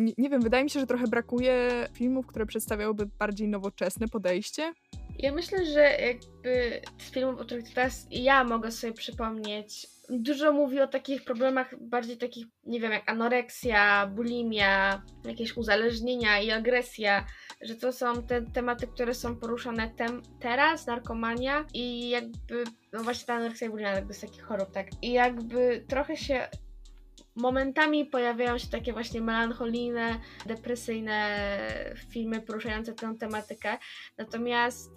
nie, 0.00 0.12
nie 0.18 0.30
wiem, 0.30 0.40
wydaje 0.40 0.64
mi 0.64 0.70
się, 0.70 0.80
że 0.80 0.86
trochę 0.86 1.06
brakuje 1.06 1.88
filmów, 1.92 2.26
które 2.26 2.46
przedstawiałyby 2.46 3.06
bardziej 3.18 3.48
nowoczesne 3.48 4.08
podejście. 4.08 4.72
Ja 5.18 5.32
myślę, 5.32 5.66
że 5.66 5.80
jakby 5.80 6.80
z 6.98 7.10
filmów, 7.10 7.40
o 7.40 7.44
których 7.44 7.74
teraz 7.74 8.06
ja 8.10 8.44
mogę 8.44 8.70
sobie 8.70 8.92
przypomnieć, 8.92 9.86
dużo 10.08 10.52
mówi 10.52 10.80
o 10.80 10.86
takich 10.86 11.24
problemach 11.24 11.74
bardziej 11.80 12.16
takich, 12.16 12.46
nie 12.66 12.80
wiem, 12.80 12.92
jak 12.92 13.10
anoreksja, 13.10 14.06
bulimia, 14.06 15.02
jakieś 15.24 15.56
uzależnienia 15.56 16.40
i 16.40 16.50
agresja, 16.50 17.26
że 17.60 17.74
to 17.74 17.92
są 17.92 18.22
te 18.22 18.42
tematy, 18.42 18.86
które 18.86 19.14
są 19.14 19.36
poruszane 19.36 19.90
tem 19.90 20.22
teraz, 20.40 20.86
narkomania 20.86 21.64
i 21.74 22.08
jakby, 22.08 22.64
no 22.92 23.02
właśnie 23.02 23.26
ta 23.26 23.34
anoreksja 23.34 23.66
i 23.66 23.70
bulimia 23.70 23.90
jakby 23.90 24.14
z 24.14 24.20
takich 24.20 24.42
chorób, 24.42 24.70
tak. 24.70 24.86
I 25.02 25.12
jakby 25.12 25.84
trochę 25.88 26.16
się 26.16 26.48
Momentami 27.38 28.06
pojawiają 28.06 28.58
się 28.58 28.68
takie 28.68 28.92
właśnie 28.92 29.20
melancholijne, 29.20 30.20
depresyjne 30.46 31.38
filmy 32.10 32.40
poruszające 32.40 32.92
tę 32.92 33.14
tematykę, 33.20 33.78
natomiast 34.18 34.90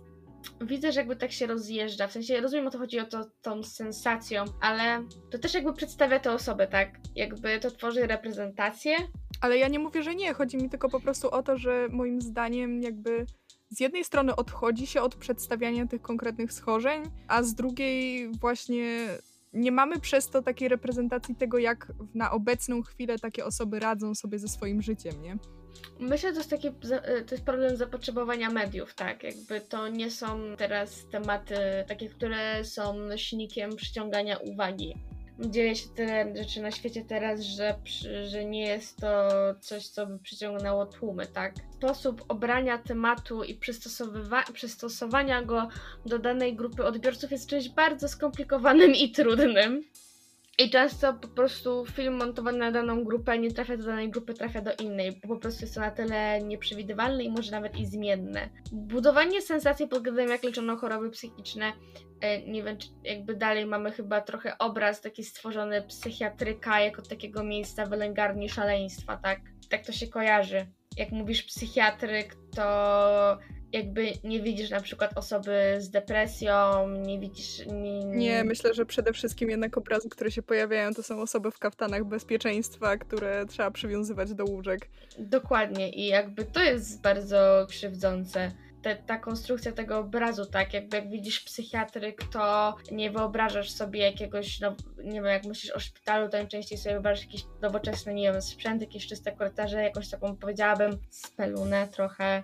widzę, 0.61 0.91
że 0.91 0.99
jakby 0.99 1.15
tak 1.15 1.31
się 1.31 1.47
rozjeżdża. 1.47 2.07
W 2.07 2.11
sensie 2.11 2.41
rozumiem 2.41 2.67
o 2.67 2.69
to 2.69 2.77
chodzi 2.77 2.99
o 2.99 3.05
to, 3.05 3.25
tą 3.41 3.63
sensacją, 3.63 4.45
ale 4.61 5.03
to 5.31 5.39
też 5.39 5.53
jakby 5.53 5.73
przedstawia 5.73 6.19
tę 6.19 6.31
osobę, 6.31 6.67
tak? 6.67 6.99
Jakby 7.15 7.59
to 7.59 7.71
tworzy 7.71 8.07
reprezentację. 8.07 8.95
Ale 9.41 9.57
ja 9.57 9.67
nie 9.67 9.79
mówię, 9.79 10.03
że 10.03 10.15
nie. 10.15 10.33
Chodzi 10.33 10.57
mi 10.57 10.69
tylko 10.69 10.89
po 10.89 10.99
prostu 10.99 11.29
o 11.29 11.43
to, 11.43 11.57
że 11.57 11.87
moim 11.91 12.21
zdaniem 12.21 12.81
jakby 12.81 13.25
z 13.69 13.79
jednej 13.79 14.03
strony 14.03 14.35
odchodzi 14.35 14.87
się 14.87 15.01
od 15.01 15.15
przedstawiania 15.15 15.87
tych 15.87 16.01
konkretnych 16.01 16.53
schorzeń, 16.53 17.03
a 17.27 17.43
z 17.43 17.55
drugiej 17.55 18.31
właśnie 18.31 19.07
nie 19.53 19.71
mamy 19.71 19.99
przez 19.99 20.29
to 20.29 20.41
takiej 20.41 20.69
reprezentacji 20.69 21.35
tego, 21.35 21.57
jak 21.57 21.91
na 22.13 22.31
obecną 22.31 22.81
chwilę 22.81 23.19
takie 23.19 23.45
osoby 23.45 23.79
radzą 23.79 24.15
sobie 24.15 24.39
ze 24.39 24.47
swoim 24.47 24.81
życiem, 24.81 25.21
nie? 25.21 25.37
Myślę, 25.99 26.29
że 26.29 26.33
to 26.33 26.39
jest 26.39 26.49
taki 26.49 26.67
e, 26.67 27.21
to 27.21 27.35
jest 27.35 27.45
problem 27.45 27.77
zapotrzebowania 27.77 28.49
mediów, 28.49 28.95
tak? 28.95 29.23
Jakby 29.23 29.61
to 29.61 29.87
nie 29.87 30.11
są 30.11 30.39
teraz 30.57 31.05
tematy 31.11 31.55
takie, 31.87 32.09
które 32.09 32.65
są 32.65 32.93
nośnikiem 32.93 33.75
przyciągania 33.75 34.37
uwagi 34.37 34.95
dzieje 35.49 35.75
się 35.75 35.89
tyle 35.89 36.35
rzeczy 36.37 36.61
na 36.61 36.71
świecie 36.71 37.05
teraz, 37.05 37.41
że, 37.41 37.75
że 38.27 38.45
nie 38.45 38.65
jest 38.65 38.97
to 38.97 39.29
coś, 39.59 39.87
co 39.87 40.07
by 40.07 40.19
przyciągnęło 40.19 40.85
tłumy, 40.85 41.27
tak? 41.27 41.55
Sposób 41.77 42.25
obrania 42.27 42.77
tematu 42.77 43.43
i 43.43 43.55
przystosowywa- 43.59 44.51
przystosowania 44.53 45.41
go 45.41 45.67
do 46.05 46.19
danej 46.19 46.55
grupy 46.55 46.85
odbiorców 46.85 47.31
jest 47.31 47.49
czymś 47.49 47.69
bardzo 47.69 48.07
skomplikowanym 48.07 48.91
i 48.95 49.11
trudnym. 49.11 49.83
I 50.61 50.69
często 50.69 51.13
po 51.13 51.27
prostu 51.27 51.85
film 51.85 52.13
montowany 52.13 52.57
na 52.57 52.71
daną 52.71 53.03
grupę 53.03 53.39
nie 53.39 53.51
trafia 53.51 53.77
do 53.77 53.83
danej 53.83 54.09
grupy, 54.09 54.33
trafia 54.33 54.61
do 54.61 54.71
innej, 54.75 55.11
bo 55.11 55.35
po 55.35 55.41
prostu 55.41 55.61
jest 55.61 55.75
to 55.75 55.81
na 55.81 55.91
tyle 55.91 56.41
nieprzewidywalne 56.41 57.23
i 57.23 57.31
może 57.31 57.51
nawet 57.51 57.77
i 57.77 57.85
zmienne. 57.85 58.49
Budowanie 58.71 59.41
sensacji 59.41 59.87
pod 59.87 59.99
względem 59.99 60.29
jak 60.29 60.43
leczono 60.43 60.77
choroby 60.77 61.09
psychiczne, 61.09 61.73
e, 62.21 62.41
nie 62.41 62.63
wiem, 62.63 62.77
czy 62.77 62.87
jakby 63.03 63.35
dalej 63.35 63.65
mamy 63.65 63.91
chyba 63.91 64.21
trochę 64.21 64.57
obraz 64.57 65.01
taki 65.01 65.23
stworzony 65.23 65.81
psychiatryka 65.81 66.79
jako 66.79 67.01
takiego 67.01 67.43
miejsca 67.43 67.85
wylęgarni 67.85 68.49
szaleństwa, 68.49 69.17
tak? 69.17 69.39
Tak 69.69 69.85
to 69.85 69.91
się 69.91 70.07
kojarzy. 70.07 70.67
Jak 70.97 71.11
mówisz 71.11 71.43
psychiatryk, 71.43 72.35
to 72.55 73.37
jakby 73.73 74.13
nie 74.23 74.41
widzisz 74.41 74.69
na 74.69 74.81
przykład 74.81 75.17
osoby 75.17 75.75
z 75.79 75.89
depresją, 75.89 76.87
nie 76.89 77.19
widzisz. 77.19 77.65
Nie, 77.65 78.03
nie, 78.05 78.43
myślę, 78.43 78.73
że 78.73 78.85
przede 78.85 79.13
wszystkim 79.13 79.49
jednak 79.49 79.77
obrazy, 79.77 80.09
które 80.09 80.31
się 80.31 80.41
pojawiają, 80.41 80.93
to 80.93 81.03
są 81.03 81.21
osoby 81.21 81.51
w 81.51 81.59
kaftanach 81.59 82.05
bezpieczeństwa, 82.05 82.97
które 82.97 83.45
trzeba 83.45 83.71
przywiązywać 83.71 84.33
do 84.33 84.45
łóżek. 84.45 84.89
Dokładnie, 85.19 85.89
i 85.89 86.07
jakby 86.07 86.45
to 86.45 86.63
jest 86.63 87.01
bardzo 87.01 87.65
krzywdzące. 87.69 88.51
Te, 88.81 88.95
ta 88.95 89.17
konstrukcja 89.17 89.71
tego 89.71 89.97
obrazu, 89.97 90.45
tak, 90.45 90.73
jakby 90.73 90.97
jak 90.97 91.09
widzisz 91.09 91.39
psychiatryk, 91.39 92.23
to 92.23 92.75
nie 92.91 93.11
wyobrażasz 93.11 93.71
sobie 93.71 93.99
jakiegoś, 93.99 94.59
no, 94.59 94.75
nie 95.03 95.13
wiem, 95.13 95.25
jak 95.25 95.45
myślisz 95.45 95.71
o 95.71 95.79
szpitalu, 95.79 96.29
to 96.29 96.37
najczęściej 96.37 96.77
sobie 96.77 96.95
wyobrażasz 96.95 97.25
jakiś 97.25 97.45
nowoczesny, 97.61 98.13
nie 98.13 98.31
wiem, 98.31 98.41
sprzęt, 98.41 98.81
jakieś 98.81 99.07
czyste 99.07 99.31
korytarze, 99.31 99.83
jakąś 99.83 100.09
taką, 100.09 100.35
powiedziałabym, 100.35 100.97
spelunę 101.09 101.87
trochę, 101.87 102.43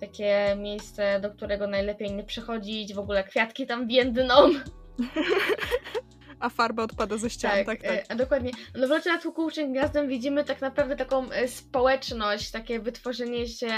takie 0.00 0.56
miejsce, 0.58 1.20
do 1.20 1.30
którego 1.30 1.66
najlepiej 1.66 2.12
nie 2.12 2.24
przychodzić, 2.24 2.94
w 2.94 2.98
ogóle 2.98 3.24
kwiatki 3.24 3.66
tam 3.66 3.86
więdną. 3.86 4.34
a 6.40 6.48
farba 6.48 6.82
odpada 6.82 7.16
ze 7.16 7.30
ścian, 7.30 7.50
tak, 7.50 7.66
tak. 7.66 7.82
tak. 7.82 8.04
A 8.08 8.14
dokładnie. 8.14 8.50
No 8.74 8.86
w 8.86 8.90
locie 8.90 9.10
nad 9.10 9.22
kukułczym 9.22 9.72
gniazdem 9.72 10.08
widzimy 10.08 10.44
tak 10.44 10.60
naprawdę 10.60 10.96
taką 10.96 11.30
e, 11.30 11.48
społeczność, 11.48 12.50
takie 12.50 12.80
wytworzenie 12.80 13.46
się 13.46 13.74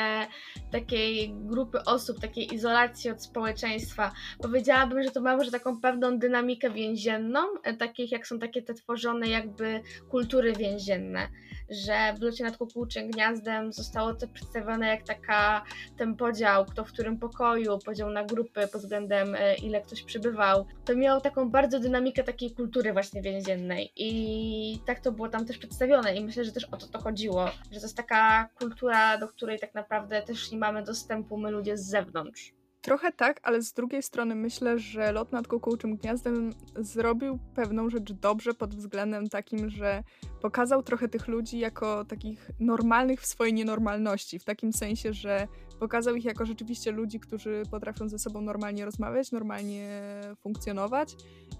takiej 0.72 1.34
grupy 1.34 1.84
osób, 1.84 2.20
takiej 2.20 2.54
izolacji 2.54 3.10
od 3.10 3.22
społeczeństwa. 3.22 4.12
Powiedziałabym, 4.42 5.02
że 5.02 5.10
to 5.10 5.20
ma 5.20 5.36
może 5.36 5.50
taką 5.50 5.80
pewną 5.80 6.18
dynamikę 6.18 6.70
więzienną, 6.70 7.40
e, 7.62 7.74
takich 7.74 8.12
jak 8.12 8.26
są 8.26 8.38
takie 8.38 8.62
te 8.62 8.74
tworzone 8.74 9.28
jakby 9.28 9.80
kultury 10.10 10.52
więzienne 10.52 11.28
że 11.70 12.14
w 12.18 12.22
locie 12.22 12.44
nad 12.44 12.56
kukułczym 12.56 13.10
gniazdem 13.10 13.72
zostało 13.72 14.14
to 14.14 14.28
przedstawione 14.28 14.88
jak 14.88 15.02
taka 15.02 15.64
ten 15.98 16.16
podział, 16.16 16.64
kto 16.64 16.84
w 16.84 16.92
którym 16.92 17.18
pokoju, 17.18 17.78
podział 17.78 18.10
na 18.10 18.24
grupy 18.24 18.68
pod 18.72 18.80
względem 18.80 19.34
e, 19.34 19.54
ile 19.54 19.80
ktoś 19.80 20.02
przybywał. 20.02 20.66
To 20.84 20.96
miało 20.96 21.20
taką 21.20 21.50
bardzo 21.50 21.80
dynamikę 21.80 22.24
takiej 22.24 22.49
kultury 22.54 22.92
właśnie 22.92 23.22
więziennej 23.22 23.92
i 23.96 24.78
tak 24.86 25.00
to 25.00 25.12
było 25.12 25.28
tam 25.28 25.46
też 25.46 25.58
przedstawione 25.58 26.16
i 26.16 26.24
myślę, 26.24 26.44
że 26.44 26.52
też 26.52 26.64
o 26.64 26.76
to 26.76 26.86
to 26.86 26.98
chodziło, 26.98 27.46
że 27.46 27.80
to 27.80 27.86
jest 27.86 27.96
taka 27.96 28.48
kultura, 28.58 29.18
do 29.18 29.28
której 29.28 29.58
tak 29.58 29.74
naprawdę 29.74 30.22
też 30.22 30.52
nie 30.52 30.58
mamy 30.58 30.82
dostępu 30.82 31.36
my 31.36 31.50
ludzie 31.50 31.76
z 31.76 31.86
zewnątrz. 31.86 32.52
Trochę 32.80 33.12
tak, 33.12 33.40
ale 33.42 33.62
z 33.62 33.72
drugiej 33.72 34.02
strony 34.02 34.34
myślę, 34.34 34.78
że 34.78 35.12
Lot 35.12 35.32
nad 35.32 35.48
Kukułczym 35.48 35.96
Gniazdem 35.96 36.54
zrobił 36.76 37.38
pewną 37.54 37.90
rzecz 37.90 38.12
dobrze 38.12 38.54
pod 38.54 38.74
względem 38.74 39.28
takim, 39.28 39.70
że 39.70 40.02
pokazał 40.42 40.82
trochę 40.82 41.08
tych 41.08 41.28
ludzi 41.28 41.58
jako 41.58 42.04
takich 42.04 42.50
normalnych 42.60 43.20
w 43.20 43.26
swojej 43.26 43.54
nienormalności. 43.54 44.38
W 44.38 44.44
takim 44.44 44.72
sensie, 44.72 45.12
że 45.12 45.48
pokazał 45.80 46.14
ich 46.14 46.24
jako 46.24 46.46
rzeczywiście 46.46 46.92
ludzi, 46.92 47.20
którzy 47.20 47.62
potrafią 47.70 48.08
ze 48.08 48.18
sobą 48.18 48.40
normalnie 48.40 48.84
rozmawiać, 48.84 49.32
normalnie 49.32 50.02
funkcjonować. 50.40 51.16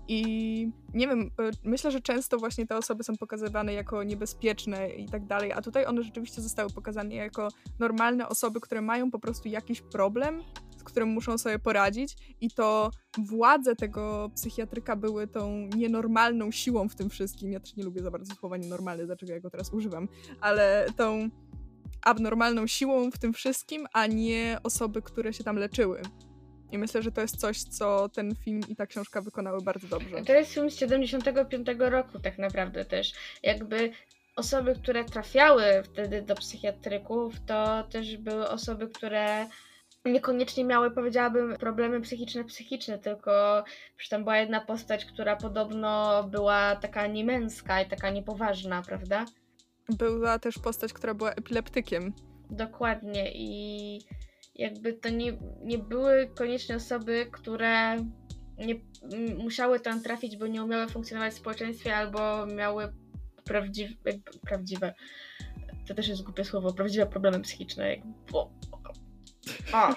I 0.09 0.23
nie 0.95 1.09
wiem, 1.09 1.21
e, 1.21 1.51
myślę, 1.65 1.91
że 1.91 2.01
często 2.01 2.39
właśnie 2.39 2.67
te 2.67 2.77
osoby 2.77 3.05
są 3.05 3.17
pokazywane 3.17 3.73
jako 3.73 4.03
niebezpieczne 4.03 4.89
i 4.89 5.09
tak 5.09 5.27
dalej, 5.27 5.53
a 5.53 5.63
tutaj 5.63 5.87
one 5.87 6.03
rzeczywiście 6.03 6.43
zostały 6.43 6.71
pokazane 6.71 7.15
jako 7.15 7.49
normalne 7.79 8.29
osoby, 8.29 8.61
które 8.61 8.81
mają 8.81 9.11
po 9.11 9.19
prostu 9.19 9.49
jakiś 9.49 9.81
problem 9.81 10.43
z 10.81 10.85
którym 10.85 11.09
muszą 11.09 11.39
sobie 11.39 11.59
poradzić 11.59 12.17
i 12.41 12.51
to 12.51 12.91
władze 13.19 13.77
tego 13.77 14.31
psychiatryka 14.35 14.97
były 14.97 15.27
tą 15.27 15.69
nienormalną 15.77 16.51
siłą 16.51 16.89
w 16.89 16.95
tym 16.95 17.11
wszystkim. 17.11 17.53
Ja 17.53 17.61
też 17.61 17.77
nie 17.77 17.85
lubię 17.85 18.03
za 18.03 18.11
bardzo 18.11 18.35
słowa 18.35 18.57
nienormalne, 18.57 19.07
dlaczego 19.07 19.33
ja 19.33 19.41
go 19.41 19.51
teraz 19.51 19.73
używam, 19.73 20.09
ale 20.41 20.87
tą 20.97 21.29
abnormalną 22.03 22.67
siłą 22.67 23.11
w 23.11 23.19
tym 23.19 23.33
wszystkim, 23.33 23.87
a 23.93 24.07
nie 24.07 24.59
osoby, 24.63 25.03
które 25.03 25.33
się 25.33 25.45
tam 25.45 25.57
leczyły. 25.57 26.03
I 26.73 26.79
myślę, 26.79 27.03
że 27.03 27.13
to 27.13 27.21
jest 27.21 27.37
coś, 27.37 27.63
co 27.63 28.09
ten 28.09 28.35
film 28.35 28.61
i 28.69 28.77
ta 28.77 28.87
książka 28.87 29.21
wykonały 29.21 29.63
bardzo 29.63 29.89
dobrze. 29.89 30.23
To 30.23 30.33
jest 30.33 30.53
film 30.53 30.71
z 30.71 30.79
75 30.79 31.67
roku 31.79 32.21
tak 32.21 32.39
naprawdę 32.39 32.85
też. 32.85 33.13
Jakby 33.43 33.93
osoby, 34.37 34.75
które 34.75 35.05
trafiały 35.05 35.65
wtedy 35.85 36.23
do 36.23 36.35
psychiatryków, 36.35 37.35
to 37.47 37.83
też 37.83 38.17
były 38.17 38.49
osoby, 38.49 38.89
które 38.89 39.47
niekoniecznie 40.05 40.65
miały, 40.65 40.91
powiedziałabym, 40.91 41.57
problemy 41.57 42.01
psychiczne, 42.01 42.45
psychiczne, 42.45 42.99
tylko 42.99 43.65
że 43.99 44.09
tam 44.09 44.25
była 44.25 44.39
jedna 44.39 44.61
postać, 44.61 45.05
która 45.05 45.37
podobno 45.37 46.25
była 46.25 46.77
taka 46.77 47.07
niemęska 47.07 47.83
i 47.83 47.89
taka 47.89 48.11
niepoważna, 48.11 48.83
prawda? 48.83 49.25
Była 49.99 50.39
też 50.39 50.59
postać, 50.59 50.93
która 50.93 51.15
była 51.15 51.33
epileptykiem. 51.33 52.13
Dokładnie 52.51 53.33
i 53.35 54.01
jakby 54.55 54.93
to 54.93 55.09
nie, 55.09 55.37
nie 55.63 55.79
były 55.79 56.31
koniecznie 56.35 56.77
osoby, 56.77 57.27
które 57.33 57.97
nie 58.59 58.81
musiały 59.39 59.81
tam 59.81 60.03
trafić, 60.03 60.37
bo 60.37 60.47
nie 60.47 60.65
umiały 60.65 60.89
funkcjonować 60.89 61.35
w 61.35 61.37
społeczeństwie 61.37 61.97
albo 61.97 62.47
miały 62.47 62.93
prawdziwe, 63.45 63.95
prawdziwe 64.43 64.95
to 65.89 65.95
też 65.95 66.09
jest 66.09 66.23
głupie 66.23 66.45
słowo, 66.45 66.73
prawdziwe 66.73 67.07
problemy 67.07 67.41
psychiczne, 67.41 67.97
bo 68.33 68.51
o. 69.73 69.95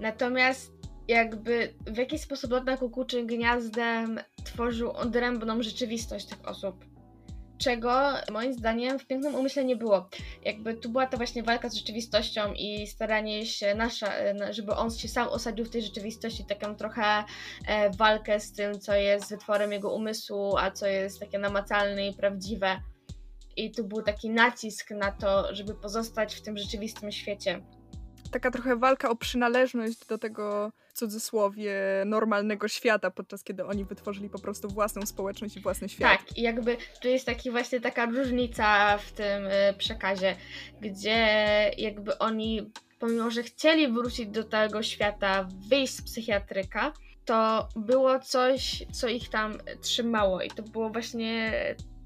Natomiast 0.00 0.72
jakby 1.08 1.74
w 1.86 1.96
jakiś 1.96 2.20
sposób 2.20 2.50
lot 2.50 2.64
na 2.64 2.76
kukuczym 2.76 3.26
gniazdem 3.26 4.20
tworzył 4.44 4.90
odrębną 4.90 5.62
rzeczywistość 5.62 6.26
tych 6.26 6.48
osób. 6.48 6.84
Czego 7.58 8.14
moim 8.32 8.52
zdaniem 8.52 8.98
w 8.98 9.06
pięknym 9.06 9.34
umyśle 9.34 9.64
nie 9.64 9.76
było. 9.76 10.08
Jakby 10.44 10.74
tu 10.74 10.88
była 10.88 11.06
ta 11.06 11.16
właśnie 11.16 11.42
walka 11.42 11.68
z 11.68 11.74
rzeczywistością 11.74 12.52
i 12.52 12.86
staranie 12.86 13.46
się 13.46 13.74
nasza, 13.74 14.12
żeby 14.50 14.74
on 14.74 14.90
się 14.90 15.08
sam 15.08 15.28
osadził 15.28 15.64
w 15.64 15.70
tej 15.70 15.82
rzeczywistości, 15.82 16.44
taką 16.44 16.76
trochę 16.76 17.24
e, 17.66 17.90
walkę 17.90 18.40
z 18.40 18.52
tym, 18.52 18.80
co 18.80 18.94
jest 18.94 19.30
wytworem 19.30 19.72
jego 19.72 19.94
umysłu, 19.94 20.56
a 20.56 20.70
co 20.70 20.86
jest 20.86 21.20
takie 21.20 21.38
namacalne 21.38 22.08
i 22.08 22.14
prawdziwe. 22.14 22.80
I 23.56 23.70
tu 23.70 23.84
był 23.84 24.02
taki 24.02 24.30
nacisk 24.30 24.90
na 24.90 25.12
to, 25.12 25.54
żeby 25.54 25.74
pozostać 25.74 26.34
w 26.34 26.42
tym 26.42 26.58
rzeczywistym 26.58 27.12
świecie 27.12 27.60
taka 28.30 28.50
trochę 28.50 28.76
walka 28.76 29.10
o 29.10 29.16
przynależność 29.16 30.06
do 30.06 30.18
tego 30.18 30.72
w 30.88 30.92
cudzysłowie 30.92 31.74
normalnego 32.06 32.68
świata, 32.68 33.10
podczas 33.10 33.44
kiedy 33.44 33.64
oni 33.64 33.84
wytworzyli 33.84 34.28
po 34.28 34.38
prostu 34.38 34.68
własną 34.68 35.06
społeczność 35.06 35.56
i 35.56 35.60
własny 35.60 35.88
świat. 35.88 36.18
Tak, 36.18 36.38
i 36.38 36.42
jakby 36.42 36.76
tu 37.02 37.08
jest 37.08 37.26
taki 37.26 37.50
właśnie 37.50 37.80
taka 37.80 38.06
różnica 38.06 38.98
w 38.98 39.12
tym 39.12 39.46
y, 39.46 39.74
przekazie, 39.78 40.36
gdzie 40.80 41.26
jakby 41.78 42.18
oni, 42.18 42.70
pomimo 42.98 43.30
że 43.30 43.42
chcieli 43.42 43.88
wrócić 43.88 44.26
do 44.26 44.44
tego 44.44 44.82
świata, 44.82 45.48
wyjść 45.68 45.96
z 45.96 46.02
psychiatryka, 46.02 46.92
to 47.24 47.68
było 47.76 48.18
coś, 48.18 48.84
co 48.92 49.08
ich 49.08 49.28
tam 49.28 49.58
trzymało 49.82 50.42
i 50.42 50.50
to 50.50 50.62
było 50.62 50.90
właśnie 50.90 51.52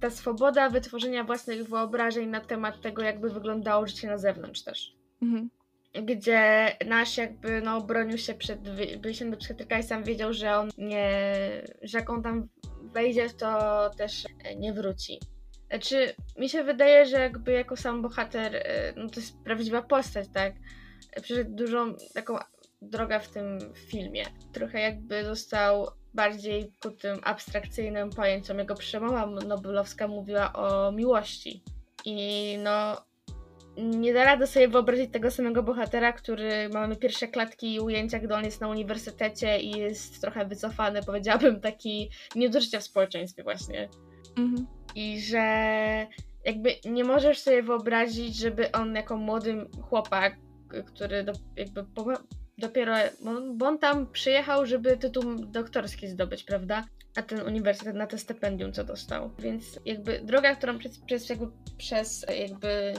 ta 0.00 0.10
swoboda 0.10 0.70
wytworzenia 0.70 1.24
własnych 1.24 1.68
wyobrażeń 1.68 2.28
na 2.28 2.40
temat 2.40 2.80
tego, 2.80 3.02
jakby 3.02 3.30
wyglądało 3.30 3.86
życie 3.86 4.08
na 4.08 4.18
zewnątrz 4.18 4.62
też. 4.62 4.96
Mhm 5.22 5.50
gdzie 5.94 6.72
nasz 6.86 7.16
jakby 7.16 7.62
no 7.62 7.80
bronił 7.80 8.18
się 8.18 8.34
przed 8.34 8.68
wyjściem 9.00 9.30
do 9.30 9.36
psychiatryka 9.36 9.78
i 9.78 9.82
sam 9.82 10.04
wiedział, 10.04 10.32
że 10.32 10.56
on 10.56 10.70
nie, 10.78 11.32
że 11.82 11.98
jak 11.98 12.10
on 12.10 12.22
tam 12.22 12.48
wejdzie, 12.82 13.30
to 13.30 13.90
też 13.96 14.26
nie 14.56 14.72
wróci. 14.72 15.20
Znaczy, 15.68 16.14
mi 16.38 16.48
się 16.48 16.64
wydaje, 16.64 17.06
że 17.06 17.20
jakby 17.20 17.52
jako 17.52 17.76
sam 17.76 18.02
bohater, 18.02 18.56
e, 18.56 18.92
no 18.96 19.08
to 19.08 19.20
jest 19.20 19.42
prawdziwa 19.44 19.82
postać, 19.82 20.28
tak? 20.34 20.54
Przeszedł 21.22 21.54
dużą 21.54 21.94
taką 22.14 22.38
drogę 22.82 23.20
w 23.20 23.28
tym 23.28 23.58
filmie. 23.74 24.24
Trochę 24.52 24.80
jakby 24.80 25.24
został 25.24 25.86
bardziej 26.14 26.72
ku 26.82 26.90
tym 26.90 27.18
abstrakcyjnym 27.22 28.10
pojęciom. 28.10 28.58
Jego 28.58 28.74
przemowa 28.74 29.26
Nobelowska 29.26 30.08
mówiła 30.08 30.52
o 30.52 30.92
miłości. 30.92 31.62
I 32.04 32.58
no, 32.62 33.04
nie 33.80 34.14
da 34.14 34.24
rady 34.24 34.46
sobie 34.46 34.68
wyobrazić 34.68 35.12
tego 35.12 35.30
samego 35.30 35.62
bohatera, 35.62 36.12
który 36.12 36.68
mamy 36.68 36.96
pierwsze 36.96 37.28
klatki 37.28 37.74
i 37.74 37.80
ujęcia, 37.80 38.18
gdy 38.18 38.34
on 38.34 38.44
jest 38.44 38.60
na 38.60 38.68
uniwersytecie 38.68 39.60
i 39.60 39.70
jest 39.70 40.20
trochę 40.20 40.46
wycofany, 40.46 41.02
powiedziałabym, 41.02 41.60
taki 41.60 42.10
nie 42.34 42.48
do 42.50 42.60
życia 42.60 42.80
w 42.80 42.84
społeczeństwie 42.84 43.42
właśnie. 43.42 43.88
Mhm. 44.38 44.66
I 44.94 45.20
że 45.20 46.06
jakby 46.44 46.74
nie 46.84 47.04
możesz 47.04 47.38
sobie 47.38 47.62
wyobrazić, 47.62 48.36
żeby 48.36 48.72
on 48.72 48.94
jako 48.94 49.16
młody 49.16 49.66
chłopak, 49.82 50.36
który 50.86 51.24
do, 51.24 51.32
jakby 51.56 51.84
po, 51.84 52.04
dopiero, 52.58 52.94
bo 53.54 53.66
on 53.66 53.78
tam 53.78 54.06
przyjechał, 54.06 54.66
żeby 54.66 54.96
tytuł 54.96 55.34
doktorski 55.34 56.08
zdobyć, 56.08 56.44
prawda? 56.44 56.84
A 57.16 57.22
ten 57.22 57.40
uniwersytet 57.40 57.96
na 57.96 58.06
to 58.06 58.18
stypendium, 58.18 58.72
co 58.72 58.84
dostał. 58.84 59.30
Więc 59.38 59.80
jakby 59.84 60.20
droga, 60.24 60.54
którą 60.54 60.78
przez, 60.78 60.98
przez, 60.98 61.28
jakby, 61.28 61.46
przez 61.78 62.26
jakby 62.40 62.94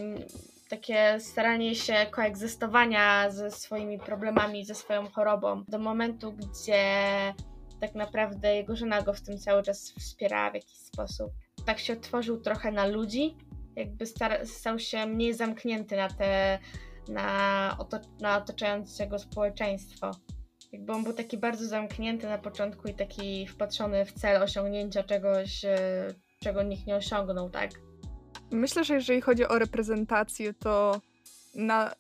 takie 0.72 1.20
staranie 1.20 1.76
się 1.76 1.94
koegzystowania 2.12 3.30
ze 3.30 3.52
swoimi 3.52 4.00
problemami, 4.00 4.66
ze 4.66 4.76
swoją 4.76 5.10
chorobą, 5.10 5.64
do 5.68 5.80
momentu, 5.80 6.34
gdzie 6.34 6.84
tak 7.82 7.96
naprawdę 7.96 8.56
jego 8.56 8.76
żona 8.76 9.02
go 9.02 9.14
w 9.14 9.22
tym 9.22 9.38
cały 9.38 9.64
czas 9.64 9.92
wspierała 10.00 10.52
w 10.52 10.54
jakiś 10.54 10.78
sposób. 10.78 11.32
Tak 11.66 11.80
się 11.80 11.94
otworzył 11.94 12.42
trochę 12.42 12.72
na 12.72 12.86
ludzi, 12.86 13.36
jakby 13.76 14.06
stał 14.46 14.80
się 14.80 15.06
mniej 15.06 15.34
zamknięty 15.34 15.96
na 15.96 16.10
te, 16.10 16.60
na, 17.08 17.76
oto- 17.80 18.22
na 18.22 18.38
otaczającego 18.38 19.20
społeczeństwo. 19.20 20.12
Jakby 20.72 20.94
on 20.94 21.04
był 21.04 21.14
taki 21.14 21.38
bardzo 21.38 21.66
zamknięty 21.66 22.28
na 22.28 22.38
początku 22.38 22.88
i 22.88 22.94
taki 22.94 23.48
wpatrzony 23.48 24.06
w 24.06 24.14
cel 24.14 24.44
osiągnięcia 24.44 25.04
czegoś, 25.04 25.66
e, 25.66 25.78
czego 26.44 26.64
nikt 26.64 26.88
nie 26.88 26.96
osiągnął, 26.96 27.50
tak? 27.50 27.91
Myślę, 28.52 28.84
że 28.84 28.94
jeżeli 28.94 29.22
chodzi 29.22 29.48
o 29.48 29.60
reprezentację, 29.60 30.54
to 30.54 31.02
na, 31.56 31.94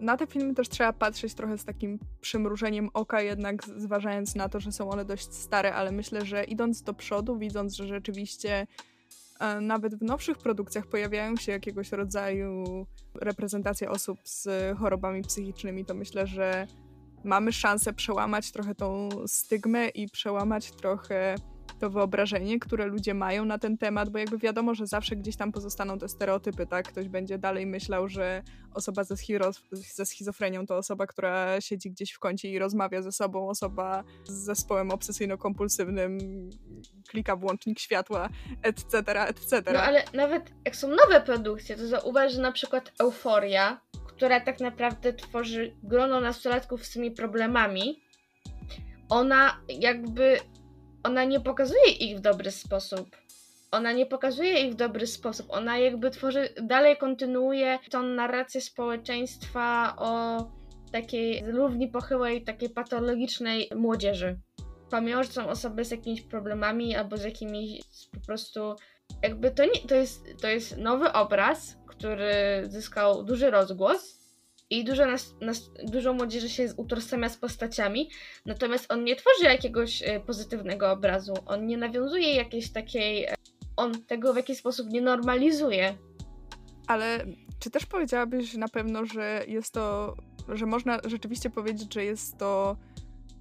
na 0.00 0.16
te 0.16 0.26
filmy 0.26 0.54
też 0.54 0.68
trzeba 0.68 0.92
patrzeć 0.92 1.34
trochę 1.34 1.58
z 1.58 1.64
takim 1.64 1.98
przymrużeniem 2.20 2.90
oka, 2.94 3.20
jednak 3.20 3.64
zważając 3.64 4.34
na 4.34 4.48
to, 4.48 4.60
że 4.60 4.72
są 4.72 4.90
one 4.90 5.04
dość 5.04 5.32
stare, 5.32 5.74
ale 5.74 5.92
myślę, 5.92 6.24
że 6.24 6.44
idąc 6.44 6.82
do 6.82 6.94
przodu, 6.94 7.38
widząc, 7.38 7.74
że 7.74 7.86
rzeczywiście 7.86 8.66
e, 9.40 9.60
nawet 9.60 9.94
w 9.94 10.02
nowszych 10.02 10.38
produkcjach 10.38 10.86
pojawiają 10.86 11.36
się 11.36 11.52
jakiegoś 11.52 11.92
rodzaju 11.92 12.86
reprezentacje 13.14 13.90
osób 13.90 14.18
z 14.24 14.48
chorobami 14.78 15.22
psychicznymi, 15.22 15.84
to 15.84 15.94
myślę, 15.94 16.26
że 16.26 16.66
mamy 17.24 17.52
szansę 17.52 17.92
przełamać 17.92 18.52
trochę 18.52 18.74
tą 18.74 19.08
stygmę 19.26 19.88
i 19.88 20.08
przełamać 20.08 20.70
trochę 20.72 21.34
to 21.84 21.90
wyobrażenie, 21.90 22.58
które 22.58 22.86
ludzie 22.86 23.14
mają 23.14 23.44
na 23.44 23.58
ten 23.58 23.78
temat, 23.78 24.10
bo 24.10 24.18
jakby 24.18 24.38
wiadomo, 24.38 24.74
że 24.74 24.86
zawsze 24.86 25.16
gdzieś 25.16 25.36
tam 25.36 25.52
pozostaną 25.52 25.98
te 25.98 26.08
stereotypy, 26.08 26.66
tak? 26.66 26.88
Ktoś 26.88 27.08
będzie 27.08 27.38
dalej 27.38 27.66
myślał, 27.66 28.08
że 28.08 28.42
osoba 28.74 29.04
ze, 29.04 29.16
ze 29.72 30.06
schizofrenią 30.06 30.66
to 30.66 30.76
osoba, 30.76 31.06
która 31.06 31.60
siedzi 31.60 31.90
gdzieś 31.90 32.12
w 32.12 32.18
kącie 32.18 32.48
i 32.50 32.58
rozmawia 32.58 33.02
ze 33.02 33.12
sobą, 33.12 33.48
osoba 33.48 34.04
z 34.24 34.32
zespołem 34.32 34.88
obsesyjno-kompulsywnym 34.88 36.18
klika 37.08 37.36
włącznik 37.36 37.78
światła, 37.80 38.28
etc., 38.62 38.98
etc. 38.98 39.72
No 39.72 39.80
ale 39.80 40.04
nawet 40.14 40.50
jak 40.64 40.76
są 40.76 40.88
nowe 40.88 41.20
produkcje, 41.20 41.76
to 41.76 41.86
zauważ, 41.86 42.32
że 42.32 42.42
na 42.42 42.52
przykład 42.52 42.92
Euforia, 43.00 43.80
która 44.06 44.40
tak 44.40 44.60
naprawdę 44.60 45.12
tworzy 45.12 45.76
grono 45.82 46.20
nastolatków 46.20 46.86
z 46.86 46.92
tymi 46.92 47.10
problemami, 47.10 48.02
ona 49.08 49.60
jakby 49.68 50.38
ona 51.04 51.24
nie 51.24 51.40
pokazuje 51.40 51.90
ich 51.90 52.18
w 52.18 52.20
dobry 52.20 52.50
sposób. 52.50 53.16
Ona 53.70 53.92
nie 53.92 54.06
pokazuje 54.06 54.66
ich 54.66 54.72
w 54.72 54.76
dobry 54.76 55.06
sposób. 55.06 55.46
Ona 55.48 55.78
jakby 55.78 56.10
tworzy, 56.10 56.48
dalej 56.62 56.96
kontynuuje 56.96 57.78
tą 57.90 58.02
narrację 58.02 58.60
społeczeństwa 58.60 59.96
o 59.98 60.38
takiej 60.92 61.44
równi 61.46 61.88
pochyłej, 61.88 62.44
takiej 62.44 62.70
patologicznej 62.70 63.70
młodzieży. 63.76 64.38
Pomimo, 64.90 65.24
że 65.24 65.30
są 65.30 65.48
osoby 65.48 65.84
z 65.84 65.90
jakimiś 65.90 66.22
problemami 66.22 66.96
albo 66.96 67.16
z 67.16 67.24
jakimiś 67.24 67.80
po 68.12 68.20
prostu. 68.26 68.74
Jakby 69.22 69.50
to 69.50 69.64
nie. 69.64 69.80
To 69.88 69.94
jest, 69.94 70.26
to 70.40 70.48
jest 70.48 70.76
nowy 70.78 71.12
obraz, 71.12 71.76
który 71.86 72.64
zyskał 72.68 73.24
duży 73.24 73.50
rozgłos 73.50 74.23
i 74.70 74.84
dużo, 74.84 75.06
nas, 75.06 75.34
nas, 75.40 75.70
dużo 75.84 76.12
młodzieży 76.12 76.48
się 76.48 76.74
utożsamia 76.76 77.28
z 77.28 77.36
postaciami, 77.36 78.10
natomiast 78.46 78.92
on 78.92 79.04
nie 79.04 79.16
tworzy 79.16 79.44
jakiegoś 79.44 80.02
e, 80.02 80.20
pozytywnego 80.20 80.92
obrazu, 80.92 81.34
on 81.46 81.66
nie 81.66 81.76
nawiązuje 81.76 82.34
jakiejś 82.34 82.72
takiej, 82.72 83.24
e, 83.24 83.34
on 83.76 84.04
tego 84.04 84.32
w 84.32 84.36
jakiś 84.36 84.58
sposób 84.58 84.90
nie 84.90 85.00
normalizuje. 85.00 85.98
Ale 86.86 87.26
czy 87.58 87.70
też 87.70 87.86
powiedziałabyś 87.86 88.54
na 88.54 88.68
pewno, 88.68 89.04
że 89.04 89.44
jest 89.48 89.72
to, 89.72 90.16
że 90.48 90.66
można 90.66 91.00
rzeczywiście 91.04 91.50
powiedzieć, 91.50 91.94
że 91.94 92.04
jest 92.04 92.38
to 92.38 92.76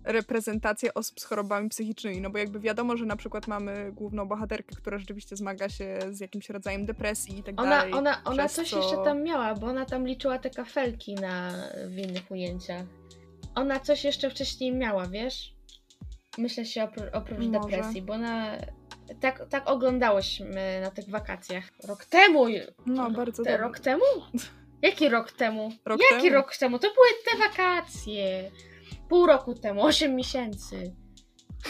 reprezentację 0.03 0.93
osób 0.93 1.19
z 1.19 1.23
chorobami 1.23 1.69
psychicznymi, 1.69 2.21
no 2.21 2.29
bo 2.29 2.37
jakby 2.37 2.59
wiadomo, 2.59 2.97
że 2.97 3.05
na 3.05 3.15
przykład 3.15 3.47
mamy 3.47 3.91
główną 3.91 4.27
bohaterkę, 4.27 4.75
która 4.75 4.97
rzeczywiście 4.97 5.35
zmaga 5.35 5.69
się 5.69 5.99
z 6.11 6.19
jakimś 6.19 6.49
rodzajem 6.49 6.85
depresji 6.85 7.39
i 7.39 7.43
tak 7.43 7.61
ona, 7.61 7.69
dalej. 7.69 7.93
Ona, 7.93 8.23
ona 8.25 8.49
coś 8.49 8.69
co... 8.69 8.77
jeszcze 8.77 9.03
tam 9.03 9.23
miała, 9.23 9.55
bo 9.55 9.67
ona 9.67 9.85
tam 9.85 10.07
liczyła 10.07 10.39
te 10.39 10.49
kafelki 10.49 11.15
na, 11.15 11.51
w 11.87 11.97
innych 11.97 12.31
ujęciach. 12.31 12.85
Ona 13.55 13.79
coś 13.79 14.03
jeszcze 14.03 14.29
wcześniej 14.29 14.71
miała, 14.71 15.07
wiesz? 15.07 15.53
Myślę 16.37 16.65
się 16.65 16.83
opr 16.83 17.09
oprócz 17.13 17.39
Może. 17.39 17.69
depresji, 17.69 18.01
bo 18.01 18.13
ona 18.13 18.57
tak, 19.19 19.45
tak 19.49 19.69
oglądałyśmy 19.69 20.81
na 20.81 20.91
tych 20.91 21.09
wakacjach. 21.09 21.63
Rok 21.87 22.05
temu! 22.05 22.45
No, 22.85 23.11
bardzo 23.11 23.43
te, 23.43 23.57
Rok 23.57 23.79
temu? 23.79 24.03
Jaki 24.81 25.09
rok 25.09 25.31
temu? 25.31 25.71
Rok 25.85 26.01
Jaki 26.11 26.23
temu? 26.23 26.35
rok 26.35 26.57
temu? 26.57 26.79
To 26.79 26.87
były 26.93 27.07
te 27.25 27.37
wakacje 27.37 28.51
pół 29.13 29.25
roku 29.25 29.53
temu, 29.53 29.83
8 29.83 30.15
miesięcy. 30.15 30.95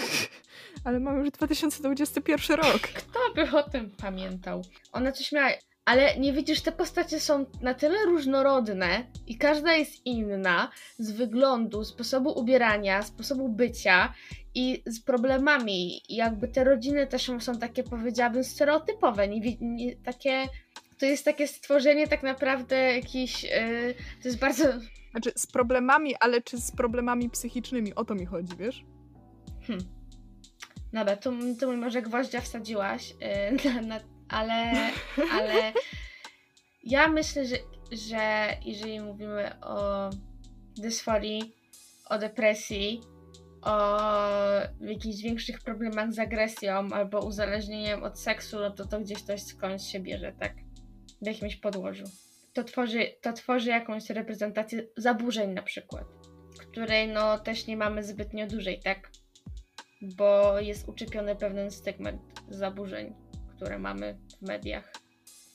Ale 0.85 0.99
mamy 0.99 1.19
już 1.19 1.31
2021 1.31 2.57
rok. 2.57 2.81
Kto 2.81 3.19
by 3.35 3.57
o 3.57 3.69
tym 3.69 3.91
pamiętał? 3.91 4.61
Ona 4.91 5.11
coś 5.11 5.31
miała. 5.31 5.49
Ale 5.85 6.19
nie 6.19 6.33
widzisz, 6.33 6.61
te 6.61 6.71
postacie 6.71 7.19
są 7.19 7.45
na 7.61 7.73
tyle 7.73 8.05
różnorodne 8.05 9.11
i 9.27 9.37
każda 9.37 9.73
jest 9.73 10.05
inna 10.05 10.71
z 10.97 11.11
wyglądu, 11.11 11.85
sposobu 11.85 12.39
ubierania, 12.39 13.01
sposobu 13.01 13.49
bycia 13.49 14.13
i 14.55 14.83
z 14.85 15.03
problemami. 15.03 16.01
I 16.09 16.15
jakby 16.15 16.47
te 16.47 16.63
rodziny 16.63 17.07
też 17.07 17.31
są 17.39 17.57
takie, 17.59 17.83
powiedziałabym, 17.83 18.43
stereotypowe. 18.43 19.27
Nie, 19.27 19.57
nie, 19.61 19.95
takie, 19.95 20.47
to 20.99 21.05
jest 21.05 21.25
takie 21.25 21.47
stworzenie 21.47 22.07
tak 22.07 22.23
naprawdę 22.23 22.75
jakiś. 22.95 23.43
Yy, 23.43 23.95
to 24.21 24.27
jest 24.27 24.39
bardzo 24.39 24.65
znaczy 25.13 25.31
z 25.35 25.47
problemami, 25.47 26.15
ale 26.19 26.41
czy 26.41 26.57
z 26.57 26.71
problemami 26.71 27.29
psychicznymi? 27.29 27.95
O 27.95 28.05
to 28.05 28.15
mi 28.15 28.25
chodzi, 28.25 28.55
wiesz? 28.57 28.85
Hmm. 29.67 29.85
Dobra, 30.93 31.15
tu, 31.15 31.31
tu 31.59 31.77
może 31.77 32.01
gwoździa 32.01 32.41
wsadziłaś, 32.41 33.15
yy, 33.63 33.73
na, 33.73 33.81
na, 33.81 33.99
ale, 34.29 34.73
ale 35.37 35.73
ja 36.83 37.07
myślę, 37.07 37.45
że, 37.45 37.55
że 37.91 38.49
jeżeli 38.65 39.01
mówimy 39.01 39.59
o 39.61 40.09
dysforii, 40.77 41.55
o 42.09 42.17
depresji, 42.17 43.01
o 43.61 43.99
jakichś 44.81 45.21
większych 45.21 45.61
problemach 45.61 46.13
z 46.13 46.19
agresją 46.19 46.89
albo 46.91 47.19
uzależnieniem 47.19 48.03
od 48.03 48.19
seksu, 48.19 48.59
no 48.59 48.71
to 48.71 48.85
to 48.85 48.99
gdzieś 48.99 49.21
coś 49.21 49.43
skądś 49.43 49.91
się 49.91 49.99
bierze, 49.99 50.33
tak? 50.39 50.53
W 51.21 51.27
jakimś 51.27 51.55
podłożu 51.55 52.03
to 52.53 52.63
tworzy, 52.63 53.05
to 53.21 53.33
tworzy 53.33 53.69
jakąś 53.69 54.09
reprezentację 54.09 54.87
zaburzeń 54.97 55.53
na 55.53 55.63
przykład, 55.63 56.03
której 56.59 57.07
no 57.07 57.39
też 57.39 57.67
nie 57.67 57.77
mamy 57.77 58.03
zbytnio 58.03 58.47
dużej, 58.47 58.79
tak? 58.79 59.11
Bo 60.01 60.59
jest 60.59 60.89
uczepiony 60.89 61.35
pewien 61.35 61.71
stygmat 61.71 62.15
zaburzeń, 62.49 63.13
które 63.55 63.79
mamy 63.79 64.17
w 64.41 64.47
mediach. 64.47 64.93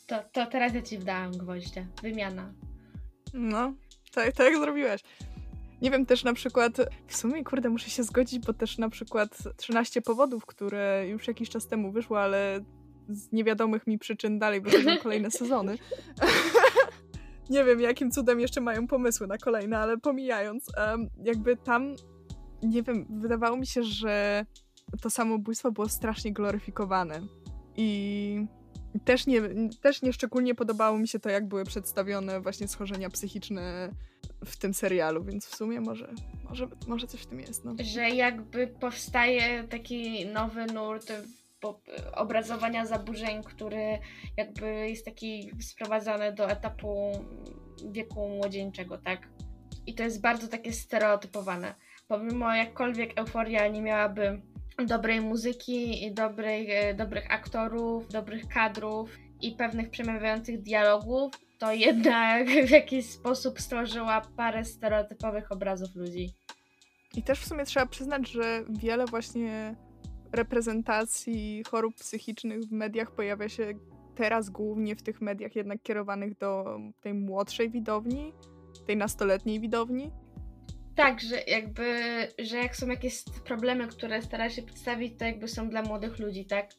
To, 0.06 0.24
to 0.32 0.46
teraz 0.46 0.74
ja 0.74 0.82
ci 0.82 0.98
wdałam 0.98 1.32
gwoździa. 1.32 1.86
Wymiana. 2.02 2.52
No, 3.34 3.74
tak, 4.14 4.32
tak 4.32 4.46
jak 4.46 4.56
zrobiłaś. 4.56 5.00
Nie 5.82 5.90
wiem, 5.90 6.06
też 6.06 6.24
na 6.24 6.32
przykład, 6.32 6.76
w 7.06 7.16
sumie, 7.16 7.44
kurde, 7.44 7.68
muszę 7.68 7.90
się 7.90 8.02
zgodzić, 8.02 8.46
bo 8.46 8.52
też 8.52 8.78
na 8.78 8.88
przykład 8.88 9.38
13 9.56 10.02
powodów, 10.02 10.46
które 10.46 11.08
już 11.08 11.28
jakiś 11.28 11.50
czas 11.50 11.68
temu 11.68 11.92
wyszło, 11.92 12.20
ale 12.20 12.60
z 13.08 13.32
niewiadomych 13.32 13.86
mi 13.86 13.98
przyczyn 13.98 14.38
dalej 14.38 14.60
wychodzą 14.60 14.98
kolejne 15.02 15.30
sezony. 15.30 15.78
Nie 17.50 17.64
wiem, 17.64 17.80
jakim 17.80 18.10
cudem 18.10 18.40
jeszcze 18.40 18.60
mają 18.60 18.86
pomysły 18.86 19.26
na 19.26 19.38
kolejne, 19.38 19.78
ale 19.78 19.98
pomijając, 19.98 20.66
jakby 21.24 21.56
tam, 21.56 21.94
nie 22.62 22.82
wiem, 22.82 23.06
wydawało 23.10 23.56
mi 23.56 23.66
się, 23.66 23.82
że 23.82 24.46
to 25.00 25.10
samobójstwo 25.10 25.72
było 25.72 25.88
strasznie 25.88 26.32
gloryfikowane. 26.32 27.20
I 27.76 28.46
też 29.04 29.26
nie, 29.26 29.42
też 29.80 30.02
nieszczególnie 30.02 30.54
podobało 30.54 30.98
mi 30.98 31.08
się 31.08 31.18
to, 31.18 31.30
jak 31.30 31.48
były 31.48 31.64
przedstawione 31.64 32.40
właśnie 32.40 32.68
schorzenia 32.68 33.10
psychiczne 33.10 33.92
w 34.44 34.56
tym 34.56 34.74
serialu, 34.74 35.24
więc 35.24 35.46
w 35.46 35.56
sumie 35.56 35.80
może, 35.80 36.14
może, 36.48 36.68
może 36.86 37.06
coś 37.06 37.20
w 37.20 37.26
tym 37.26 37.40
jest. 37.40 37.64
No. 37.64 37.74
Że 37.80 38.10
jakby 38.10 38.66
powstaje 38.66 39.64
taki 39.64 40.26
nowy 40.26 40.66
nurt 40.66 41.12
obrazowania 42.14 42.86
zaburzeń, 42.86 43.42
który 43.42 43.98
jakby 44.36 44.88
jest 44.88 45.04
taki 45.04 45.50
sprowadzany 45.60 46.32
do 46.32 46.50
etapu 46.50 47.12
wieku 47.90 48.28
młodzieńczego, 48.28 48.98
tak? 48.98 49.28
I 49.86 49.94
to 49.94 50.02
jest 50.02 50.20
bardzo 50.20 50.48
takie 50.48 50.72
stereotypowane. 50.72 51.74
Pomimo 52.08 52.54
jakkolwiek 52.54 53.18
euforia 53.18 53.68
nie 53.68 53.82
miałaby 53.82 54.42
dobrej 54.86 55.20
muzyki 55.20 56.04
i 56.04 56.14
dobrej, 56.14 56.70
e, 56.70 56.94
dobrych 56.94 57.32
aktorów, 57.32 58.08
dobrych 58.08 58.48
kadrów 58.48 59.18
i 59.40 59.52
pewnych 59.52 59.90
przemawiających 59.90 60.62
dialogów, 60.62 61.32
to 61.58 61.72
jednak 61.72 62.46
w 62.68 62.70
jakiś 62.70 63.10
sposób 63.10 63.60
stworzyła 63.60 64.22
parę 64.36 64.64
stereotypowych 64.64 65.52
obrazów 65.52 65.94
ludzi. 65.94 66.34
I 67.14 67.22
też 67.22 67.40
w 67.40 67.48
sumie 67.48 67.64
trzeba 67.64 67.86
przyznać, 67.86 68.30
że 68.30 68.64
wiele 68.68 69.06
właśnie 69.06 69.74
reprezentacji 70.32 71.62
chorób 71.70 71.94
psychicznych 71.94 72.60
w 72.60 72.72
mediach 72.72 73.10
pojawia 73.10 73.48
się 73.48 73.74
teraz 74.14 74.50
głównie 74.50 74.96
w 74.96 75.02
tych 75.02 75.20
mediach 75.20 75.56
jednak 75.56 75.82
kierowanych 75.82 76.38
do 76.38 76.78
tej 77.00 77.14
młodszej 77.14 77.70
widowni, 77.70 78.32
tej 78.86 78.96
nastoletniej 78.96 79.60
widowni. 79.60 80.10
Tak, 80.96 81.20
że 81.20 81.40
jakby, 81.46 82.02
że 82.38 82.56
jak 82.56 82.76
są 82.76 82.86
jakieś 82.86 83.24
problemy, 83.44 83.88
które 83.88 84.22
stara 84.22 84.50
się 84.50 84.62
przedstawić, 84.62 85.18
to 85.18 85.24
jakby 85.24 85.48
są 85.48 85.68
dla 85.68 85.82
młodych 85.82 86.18
ludzi, 86.18 86.46
tak? 86.46 86.70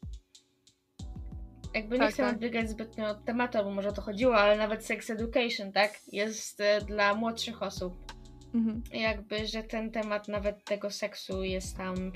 Jakby 1.74 1.96
nie 1.96 2.00
tak, 2.00 2.14
chcę 2.14 2.24
tak. 2.24 2.34
odbiegać 2.34 2.70
zbytnio 2.70 3.10
od 3.10 3.26
tematu, 3.26 3.58
bo 3.64 3.72
może 3.72 3.90
o 3.90 3.92
to 3.92 4.02
chodziło, 4.02 4.36
ale 4.36 4.58
nawet 4.58 4.86
sex 4.86 5.10
education, 5.10 5.72
tak? 5.72 6.00
Jest 6.12 6.62
e, 6.62 6.82
dla 6.82 7.14
młodszych 7.14 7.64
osób. 7.64 8.14
Mhm. 8.54 8.84
Jakby, 8.94 9.48
że 9.48 9.64
ten 9.64 9.92
temat 9.92 10.28
nawet 10.28 10.64
tego 10.64 10.92
seksu 10.92 11.44
jest 11.44 11.78
tam 11.78 12.12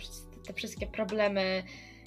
te 0.48 0.54
wszystkie 0.54 0.88
problemy 0.88 1.64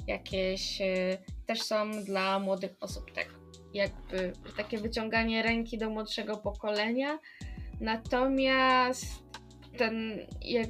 jakieś 0.07 0.81
e, 0.81 1.19
też 1.47 1.63
są 1.63 2.05
dla 2.05 2.39
młodych 2.39 2.71
osób, 2.81 3.13
tak 3.13 3.27
jakby 3.75 4.33
takie 4.57 4.79
wyciąganie 4.79 5.43
ręki 5.43 5.79
do 5.79 5.91
młodszego 5.91 6.37
pokolenia. 6.37 7.19
Natomiast 7.81 9.05
ten 9.79 10.27
jak 10.43 10.69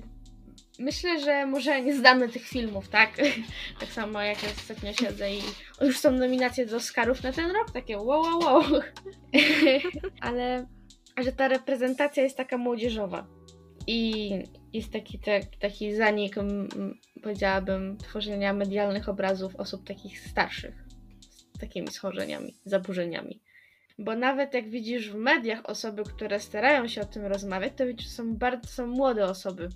myślę, 0.79 1.21
że 1.21 1.47
może 1.47 1.81
nie 1.81 1.97
zdamy 1.97 2.29
tych 2.29 2.49
filmów, 2.49 2.89
tak? 2.89 3.17
tak 3.81 3.89
samo 3.89 4.23
jak 4.23 4.43
ja 4.43 4.49
ostatnio 4.49 4.93
siedzę 4.93 5.35
i 5.35 5.41
już 5.81 5.99
są 5.99 6.13
nominacje 6.13 6.67
do 6.67 6.77
Oscarów 6.77 7.23
na 7.23 7.33
ten 7.33 7.51
rok, 7.51 7.71
takie 7.71 7.99
wow, 7.99 8.23
wow, 8.23 8.39
wow. 8.41 8.63
Ale 10.21 10.67
że 11.25 11.33
ta 11.33 11.49
reprezentacja 11.49 12.23
jest 12.23 12.37
taka 12.37 12.59
młodzieżowa. 12.59 13.27
I 13.87 14.31
jest 14.73 14.93
taki, 14.93 15.19
te, 15.19 15.41
taki 15.61 15.95
zanik, 15.95 16.35
powiedziałabym, 17.23 17.97
tworzenia 17.97 18.53
medialnych 18.53 19.09
obrazów 19.09 19.57
osób 19.57 19.87
takich 19.87 20.21
starszych, 20.21 20.85
z 21.55 21.59
takimi 21.59 21.89
schorzeniami, 21.89 22.55
zaburzeniami. 22.65 23.41
Bo 23.99 24.17
nawet 24.17 24.55
jak 24.55 24.71
widzisz 24.71 25.11
w 25.11 25.15
mediach 25.15 25.61
osoby, 25.65 26.05
które 26.05 26.41
starają 26.41 26.89
się 26.89 27.01
o 27.01 27.05
tym 27.05 27.25
rozmawiać, 27.25 27.73
to 27.77 27.87
widzisz, 27.87 28.09
są 28.09 28.37
bardzo 28.37 28.69
są 28.69 28.87
młode 28.87 29.25
osoby. 29.25 29.69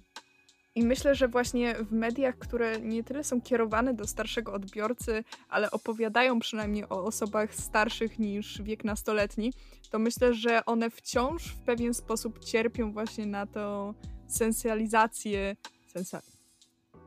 I 0.74 0.82
myślę, 0.82 1.14
że 1.14 1.28
właśnie 1.28 1.74
w 1.74 1.92
mediach, 1.92 2.38
które 2.38 2.80
nie 2.80 3.04
tyle 3.04 3.24
są 3.24 3.40
kierowane 3.40 3.94
do 3.94 4.06
starszego 4.06 4.52
odbiorcy, 4.52 5.24
ale 5.48 5.70
opowiadają 5.70 6.40
przynajmniej 6.40 6.84
o 6.84 7.04
osobach 7.04 7.54
starszych 7.54 8.18
niż 8.18 8.62
wiek 8.62 8.84
nastoletni, 8.84 9.52
to 9.90 9.98
myślę, 9.98 10.34
że 10.34 10.64
one 10.64 10.90
wciąż 10.90 11.44
w 11.44 11.60
pewien 11.60 11.94
sposób 11.94 12.44
cierpią 12.44 12.92
właśnie 12.92 13.26
na 13.26 13.46
tą 13.46 13.94
sensjalizację. 14.34 15.56
Sensa... 15.86 16.22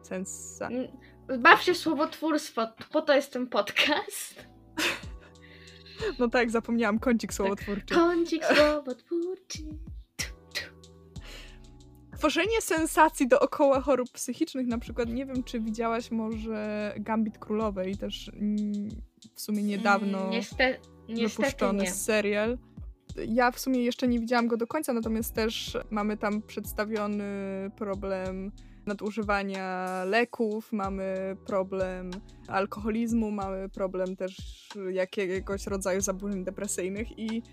Sensa... 0.04 0.68
Mm, 0.68 0.88
baw 1.42 1.64
się 1.64 1.74
w 1.74 1.78
słowotwórstwo, 1.78 2.68
po 2.92 3.02
to 3.02 3.16
jest 3.16 3.34
ten 3.34 3.48
podcast. 3.48 4.36
No 6.20 6.30
tak, 6.30 6.52
zapomniałam, 6.52 7.00
kącik 7.00 7.34
słowotwórczy. 7.34 7.86
Tak. 7.86 7.98
Kącik 7.98 8.46
słowotwórczy. 8.46 9.60
Tworzenie 12.18 12.62
sensacji 12.62 13.28
dookoła 13.28 13.82
chorób 13.82 14.10
psychicznych, 14.12 14.68
na 14.68 14.78
przykład, 14.78 15.10
nie 15.10 15.26
wiem, 15.26 15.44
czy 15.44 15.60
widziałaś 15.60 16.12
może 16.12 16.94
Gambit 16.98 17.38
Królowej, 17.38 17.98
też 17.98 18.32
w 19.36 19.42
sumie 19.42 19.64
niedawno 19.64 20.18
mm, 20.18 20.32
niestety, 20.32 20.80
wypuszczony 21.08 21.92
serial. 21.92 22.58
Ja 23.28 23.52
w 23.52 23.60
sumie 23.60 23.84
jeszcze 23.84 24.08
nie 24.08 24.20
widziałam 24.20 24.48
go 24.48 24.58
do 24.58 24.68
końca, 24.68 24.94
natomiast 24.94 25.34
też 25.34 25.78
mamy 25.90 26.18
tam 26.18 26.42
przedstawiony 26.42 27.24
problem 27.78 28.52
nadużywania 28.86 29.88
leków, 30.06 30.72
mamy 30.72 31.38
problem 31.46 32.12
alkoholizmu, 32.48 33.32
mamy 33.32 33.70
problem 33.70 34.16
też 34.16 34.38
jakiegoś 34.92 35.68
rodzaju 35.68 36.02
zaburzeń 36.02 36.44
depresyjnych 36.44 37.20
i 37.20 37.44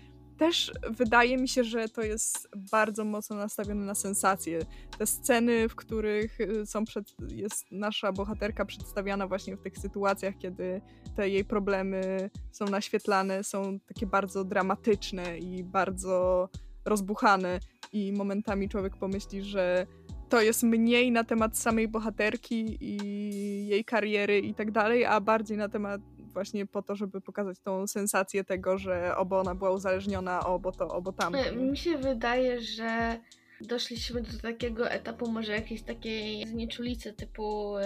też 0.41 0.71
wydaje 0.89 1.37
mi 1.37 1.47
się, 1.47 1.63
że 1.63 1.89
to 1.89 2.01
jest 2.01 2.49
bardzo 2.71 3.05
mocno 3.05 3.35
nastawione 3.35 3.85
na 3.85 3.95
sensacje. 3.95 4.59
Te 4.97 5.07
sceny, 5.07 5.69
w 5.69 5.75
których 5.75 6.39
y, 6.39 6.65
są 6.65 6.85
przed, 6.85 7.13
jest 7.27 7.71
nasza 7.71 8.11
bohaterka 8.11 8.65
przedstawiana 8.65 9.27
właśnie 9.27 9.57
w 9.57 9.61
tych 9.61 9.77
sytuacjach, 9.77 10.37
kiedy 10.37 10.81
te 11.15 11.29
jej 11.29 11.45
problemy 11.45 12.29
są 12.51 12.65
naświetlane, 12.65 13.43
są 13.43 13.79
takie 13.79 14.05
bardzo 14.05 14.43
dramatyczne 14.43 15.37
i 15.37 15.63
bardzo 15.63 16.49
rozbuchane 16.85 17.59
i 17.93 18.11
momentami 18.13 18.69
człowiek 18.69 18.97
pomyśli, 18.97 19.43
że 19.43 19.87
to 20.29 20.41
jest 20.41 20.63
mniej 20.63 21.11
na 21.11 21.23
temat 21.23 21.57
samej 21.57 21.87
bohaterki 21.87 22.77
i 22.81 23.67
jej 23.67 23.85
kariery 23.85 24.39
i 24.39 24.53
tak 24.53 24.71
dalej, 24.71 25.05
a 25.05 25.19
bardziej 25.19 25.57
na 25.57 25.69
temat 25.69 26.01
właśnie 26.33 26.65
po 26.65 26.81
to, 26.81 26.95
żeby 26.95 27.21
pokazać 27.21 27.59
tą 27.59 27.87
sensację 27.87 28.43
tego, 28.43 28.77
że 28.77 29.15
obo 29.17 29.39
ona 29.39 29.55
była 29.55 29.71
uzależniona, 29.71 30.45
obo 30.45 30.71
to, 30.71 30.87
obo 30.87 31.13
tam. 31.13 31.33
Mi 31.55 31.77
się 31.77 31.97
wydaje, 31.97 32.61
że 32.61 33.19
doszliśmy 33.61 34.21
do 34.21 34.39
takiego 34.41 34.91
etapu 34.91 35.31
może 35.31 35.51
jakiejś 35.51 35.81
takiej 35.81 36.47
znieczulicy 36.47 37.13
typu 37.13 37.77
y, 37.77 37.81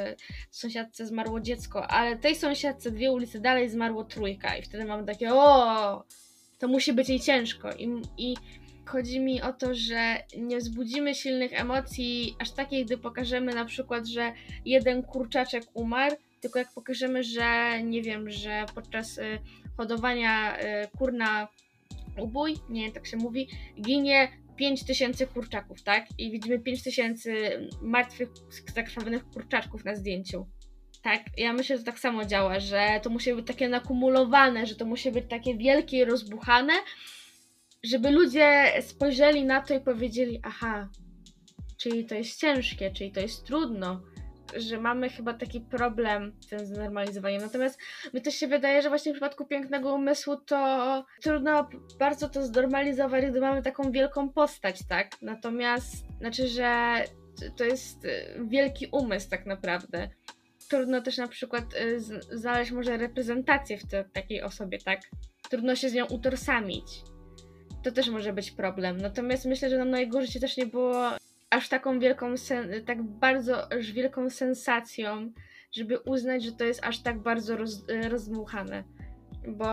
sąsiadce 0.52 1.06
zmarło 1.06 1.40
dziecko, 1.40 1.88
ale 1.88 2.18
tej 2.18 2.36
sąsiadce 2.36 2.92
dwie 2.92 3.12
ulice 3.12 3.40
dalej 3.40 3.70
zmarło 3.70 4.04
trójka 4.04 4.58
i 4.58 4.62
wtedy 4.62 4.86
mamy 4.86 5.06
takie 5.06 5.34
o, 5.34 6.04
to 6.60 6.68
musi 6.68 6.94
być 6.94 7.10
jej 7.10 7.20
ciężko 7.20 7.70
i, 7.72 8.02
i 8.18 8.36
chodzi 8.86 9.20
mi 9.20 9.42
o 9.42 9.54
to, 9.54 9.76
że 9.76 10.18
nie 10.38 10.58
wzbudzimy 10.58 11.16
silnych 11.16 11.54
emocji 11.54 12.36
aż 12.40 12.52
takiej, 12.52 12.86
gdy 12.86 12.98
pokażemy 12.98 13.54
na 13.54 13.66
przykład, 13.66 14.06
że 14.08 14.34
jeden 14.66 15.04
kurczaczek 15.04 15.64
umarł, 15.74 16.16
tylko 16.46 16.60
jak 16.60 16.74
pokażemy, 16.74 17.24
że 17.24 17.80
nie 17.84 18.02
wiem, 18.02 18.30
że 18.30 18.66
podczas 18.76 19.18
y, 19.18 19.40
hodowania 19.78 20.60
y, 20.60 20.88
kur 20.98 21.14
na 21.14 21.48
ubój, 22.22 22.56
nie 22.70 22.92
tak 22.92 23.08
się 23.08 23.18
mówi, 23.18 23.48
ginie 23.82 24.32
5000 24.56 25.28
kurczaków, 25.28 25.84
tak? 25.84 26.06
I 26.18 26.32
widzimy 26.32 26.60
5000 26.60 27.32
martwych, 27.82 28.30
zakrwawionych 28.76 29.26
kurczaczków 29.30 29.86
na 29.86 29.96
zdjęciu. 29.96 30.46
Tak, 31.04 31.22
ja 31.38 31.54
myślę, 31.54 31.78
że 31.78 31.84
tak 31.84 32.00
samo 32.00 32.26
działa, 32.26 32.60
że 32.60 33.00
to 33.04 33.10
musi 33.10 33.34
być 33.34 33.48
takie 33.48 33.70
nakumulowane, 33.70 34.66
że 34.66 34.76
to 34.76 34.86
musi 34.86 35.12
być 35.12 35.26
takie 35.30 35.58
wielkie 35.58 35.98
i 35.98 36.06
rozbuchane, 36.06 36.74
żeby 37.84 38.12
ludzie 38.12 38.74
spojrzeli 38.82 39.46
na 39.46 39.62
to 39.62 39.74
i 39.74 39.80
powiedzieli, 39.80 40.40
aha, 40.44 40.90
czyli 41.78 42.06
to 42.06 42.16
jest 42.16 42.40
ciężkie, 42.40 42.92
czyli 42.92 43.12
to 43.12 43.20
jest 43.20 43.46
trudno, 43.46 44.02
że 44.58 44.80
mamy 44.80 45.10
chyba 45.10 45.34
taki 45.34 45.62
problem 45.62 46.34
z 46.40 46.48
tym 46.48 46.66
znormalizowaniem. 46.66 47.42
Natomiast 47.42 47.80
mi 48.14 48.22
też 48.22 48.36
się 48.36 48.48
wydaje, 48.48 48.82
że 48.82 48.90
właśnie 48.90 49.12
w 49.12 49.16
przypadku 49.16 49.46
pięknego 49.46 49.94
umysłu 49.94 50.36
to 50.38 51.06
trudno 51.22 51.70
bardzo 52.00 52.30
to 52.30 52.44
znormalizować, 52.44 53.26
gdy 53.26 53.42
mamy 53.42 53.62
taką 53.62 53.92
wielką 53.92 54.30
postać, 54.30 54.80
tak? 54.88 55.22
Natomiast, 55.22 56.06
znaczy, 56.20 56.48
że 56.48 57.04
to 57.58 57.64
jest 57.64 58.06
y, 58.06 58.10
wielki 58.48 58.88
umysł 58.92 59.30
tak 59.30 59.46
naprawdę. 59.46 60.10
Trudno 60.70 61.02
też 61.02 61.18
na 61.18 61.28
przykład 61.28 61.64
y, 61.76 62.00
znaleźć 62.32 62.72
może 62.72 62.98
reprezentację 62.98 63.78
w 63.78 63.88
te, 63.88 64.04
takiej 64.04 64.42
osobie, 64.42 64.78
tak? 64.78 65.00
Trudno 65.50 65.76
się 65.76 65.90
z 65.90 65.94
nią 65.94 66.06
utożsamić. 66.06 67.02
To 67.84 67.92
też 67.92 68.10
może 68.10 68.34
być 68.34 68.52
problem. 68.52 68.98
Natomiast 68.98 69.46
myślę, 69.46 69.70
że 69.70 69.86
na 69.86 70.00
jego 70.00 70.22
życie 70.22 70.40
też 70.40 70.58
nie 70.58 70.66
było 70.66 71.12
aż 71.56 71.70
taką 71.70 72.00
wielką, 72.00 72.38
sen- 72.38 72.86
tak 72.86 73.04
bardzo 73.04 73.72
aż 73.72 73.92
wielką 73.92 74.30
sensacją, 74.30 75.32
żeby 75.72 76.00
uznać, 76.00 76.44
że 76.44 76.52
to 76.52 76.64
jest 76.64 76.84
aż 76.84 77.04
tak 77.04 77.20
bardzo 77.20 77.58
roz- 77.58 77.86
rozdmuchane. 78.10 78.84
Bo 79.48 79.66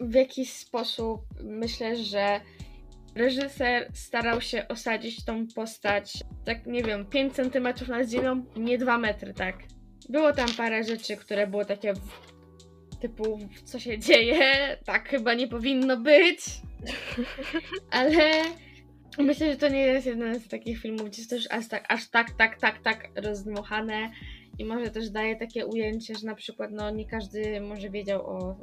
w 0.00 0.14
jakiś 0.14 0.52
sposób 0.52 1.20
myślę, 1.42 1.96
że 1.96 2.40
reżyser 3.14 3.90
starał 3.94 4.40
się 4.40 4.68
osadzić 4.68 5.24
tą 5.24 5.46
postać, 5.54 6.12
tak 6.44 6.66
nie 6.66 6.82
wiem, 6.82 7.06
5 7.06 7.34
cm 7.34 7.68
nad 7.88 8.08
ziemią, 8.08 8.44
nie 8.56 8.78
2 8.78 8.98
metry, 8.98 9.34
tak. 9.34 9.56
Było 10.08 10.32
tam 10.32 10.48
parę 10.56 10.84
rzeczy, 10.84 11.16
które 11.16 11.46
było 11.46 11.64
takie 11.64 11.92
typu, 13.00 13.38
co 13.64 13.78
się 13.78 13.98
dzieje, 13.98 14.76
tak 14.84 15.08
chyba 15.08 15.34
nie 15.34 15.48
powinno 15.48 15.96
być. 15.96 16.38
Ale 17.90 18.30
Myślę, 19.18 19.52
że 19.52 19.56
to 19.56 19.68
nie 19.68 19.80
jest 19.80 20.06
jeden 20.06 20.40
z 20.40 20.48
takich 20.48 20.78
filmów, 20.78 21.08
gdzie 21.08 21.20
jest 21.20 21.30
też 21.30 21.46
aż 21.50 21.68
tak, 21.68 21.84
aż 21.88 22.08
tak, 22.08 22.30
tak, 22.30 22.60
tak, 22.60 22.82
tak 22.82 23.10
rozdmuchane 23.14 24.10
i 24.58 24.64
może 24.64 24.90
też 24.90 25.10
daje 25.10 25.36
takie 25.36 25.66
ujęcie, 25.66 26.14
że 26.14 26.26
na 26.26 26.34
przykład 26.34 26.70
no 26.72 26.90
nie 26.90 27.06
każdy 27.06 27.60
może 27.60 27.90
wiedział 27.90 28.26
o, 28.26 28.56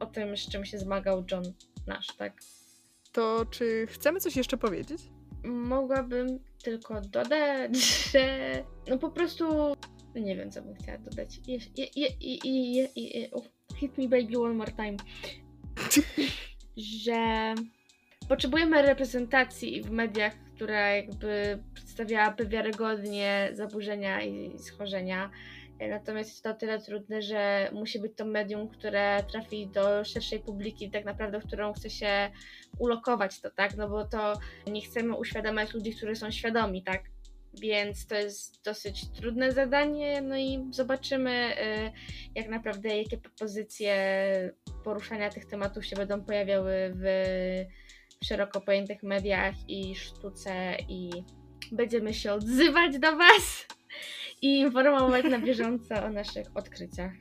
o, 0.00 0.06
tym, 0.06 0.36
z 0.36 0.48
czym 0.48 0.64
się 0.64 0.78
zmagał 0.78 1.24
John 1.30 1.42
Nash, 1.86 2.16
tak? 2.16 2.32
To 3.12 3.46
czy 3.50 3.86
chcemy 3.86 4.20
coś 4.20 4.36
jeszcze 4.36 4.56
powiedzieć? 4.56 5.02
Mogłabym 5.44 6.38
tylko 6.62 7.00
dodać, 7.00 7.76
że 8.12 8.52
no 8.88 8.98
po 8.98 9.10
prostu 9.10 9.44
nie 10.14 10.36
wiem, 10.36 10.50
co 10.50 10.62
bym 10.62 10.74
chciała 10.74 10.98
dodać. 10.98 11.40
Je, 11.46 11.58
je, 11.76 11.86
je, 11.96 12.08
je, 12.20 12.38
je, 12.44 12.88
je, 12.96 13.30
hit 13.76 13.98
me 13.98 14.08
baby 14.08 14.38
one 14.38 14.54
more 14.54 14.72
time. 14.72 14.96
że 16.76 17.54
potrzebujemy 18.28 18.82
reprezentacji 18.82 19.82
w 19.82 19.90
mediach, 19.90 20.32
która 20.54 20.96
jakby 20.96 21.58
przedstawiałaby 21.74 22.46
wiarygodnie 22.46 23.50
zaburzenia 23.52 24.22
i 24.22 24.58
schorzenia. 24.58 25.30
Natomiast 25.90 26.30
jest 26.30 26.44
to 26.44 26.54
tyle 26.54 26.78
trudne, 26.78 27.22
że 27.22 27.70
musi 27.72 28.00
być 28.00 28.12
to 28.16 28.24
medium, 28.24 28.68
które 28.68 29.24
trafi 29.32 29.66
do 29.66 30.04
szerszej 30.04 30.40
publiki, 30.40 30.90
tak 30.90 31.04
naprawdę, 31.04 31.40
w 31.40 31.46
którą 31.46 31.72
chce 31.72 31.90
się 31.90 32.30
ulokować 32.78 33.40
to, 33.40 33.50
tak? 33.50 33.76
No 33.76 33.88
bo 33.88 34.04
to 34.04 34.38
nie 34.66 34.82
chcemy 34.82 35.16
uświadamiać 35.16 35.74
ludzi, 35.74 35.94
którzy 35.96 36.16
są 36.16 36.30
świadomi, 36.30 36.82
tak? 36.82 37.02
Więc 37.60 38.06
to 38.06 38.14
jest 38.14 38.64
dosyć 38.64 39.10
trudne 39.10 39.52
zadanie, 39.52 40.22
no 40.22 40.36
i 40.36 40.66
zobaczymy, 40.70 41.30
y, 41.30 41.92
jak 42.34 42.48
naprawdę, 42.48 42.96
jakie 42.96 43.18
propozycje 43.18 43.94
poruszania 44.84 45.30
tych 45.30 45.46
tematów 45.46 45.86
się 45.86 45.96
będą 45.96 46.24
pojawiały 46.24 46.92
w 46.94 47.04
szeroko 48.24 48.60
pojętych 48.60 49.02
mediach 49.02 49.54
i 49.68 49.94
sztuce 49.94 50.76
i 50.88 51.10
będziemy 51.72 52.14
się 52.14 52.32
odzywać 52.32 52.98
do 52.98 53.16
Was 53.16 53.66
i 54.42 54.58
informować 54.58 55.24
na 55.24 55.38
bieżąco 55.38 56.04
o 56.04 56.10
naszych 56.10 56.46
odkryciach. 56.54 57.12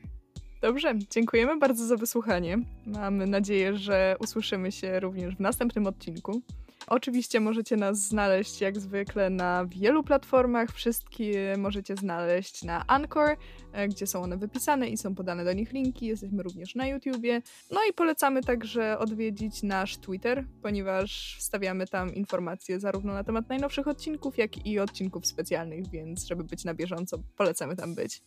Dobrze, 0.62 0.94
dziękujemy 1.10 1.58
bardzo 1.58 1.86
za 1.86 1.98
wysłuchanie. 1.98 2.58
Mamy 2.86 3.28
nadzieję, 3.28 3.78
że 3.78 4.16
usłyszymy 4.20 4.72
się 4.72 5.00
również 5.00 5.36
w 5.36 5.40
następnym 5.40 5.88
odcinku. 5.88 6.42
Oczywiście 6.88 7.40
możecie 7.40 7.78
nas 7.78 8.00
znaleźć 8.00 8.62
jak 8.62 8.80
zwykle 8.80 9.30
na 9.30 9.66
wielu 9.66 10.04
platformach. 10.04 10.72
Wszystkie 10.72 11.56
możecie 11.58 11.96
znaleźć 11.96 12.64
na 12.64 12.88
Anchor, 12.88 13.38
e, 13.74 13.88
gdzie 13.88 14.08
są 14.08 14.24
one 14.24 14.38
wypisane 14.38 14.90
i 14.90 14.98
są 14.98 15.16
podane 15.16 15.46
do 15.46 15.54
nich 15.54 15.72
linki. 15.72 16.06
Jesteśmy 16.06 16.44
również 16.44 16.76
na 16.76 16.88
YouTubie. 16.88 17.42
No 17.72 17.80
i 17.90 17.94
polecamy 17.94 18.42
także 18.42 19.00
odwiedzić 19.00 19.64
nasz 19.64 19.98
Twitter, 19.98 20.46
ponieważ 20.62 21.36
wstawiamy 21.40 21.88
tam 21.88 22.16
informacje 22.16 22.80
zarówno 22.80 23.14
na 23.14 23.24
temat 23.24 23.50
najnowszych 23.50 23.88
odcinków, 23.88 24.38
jak 24.38 24.66
i 24.66 24.80
odcinków 24.80 25.28
specjalnych, 25.28 25.90
więc 25.90 26.28
żeby 26.28 26.44
być 26.44 26.66
na 26.66 26.74
bieżąco, 26.74 27.18
polecamy 27.38 27.76
tam 27.76 27.96
być. 27.96 28.22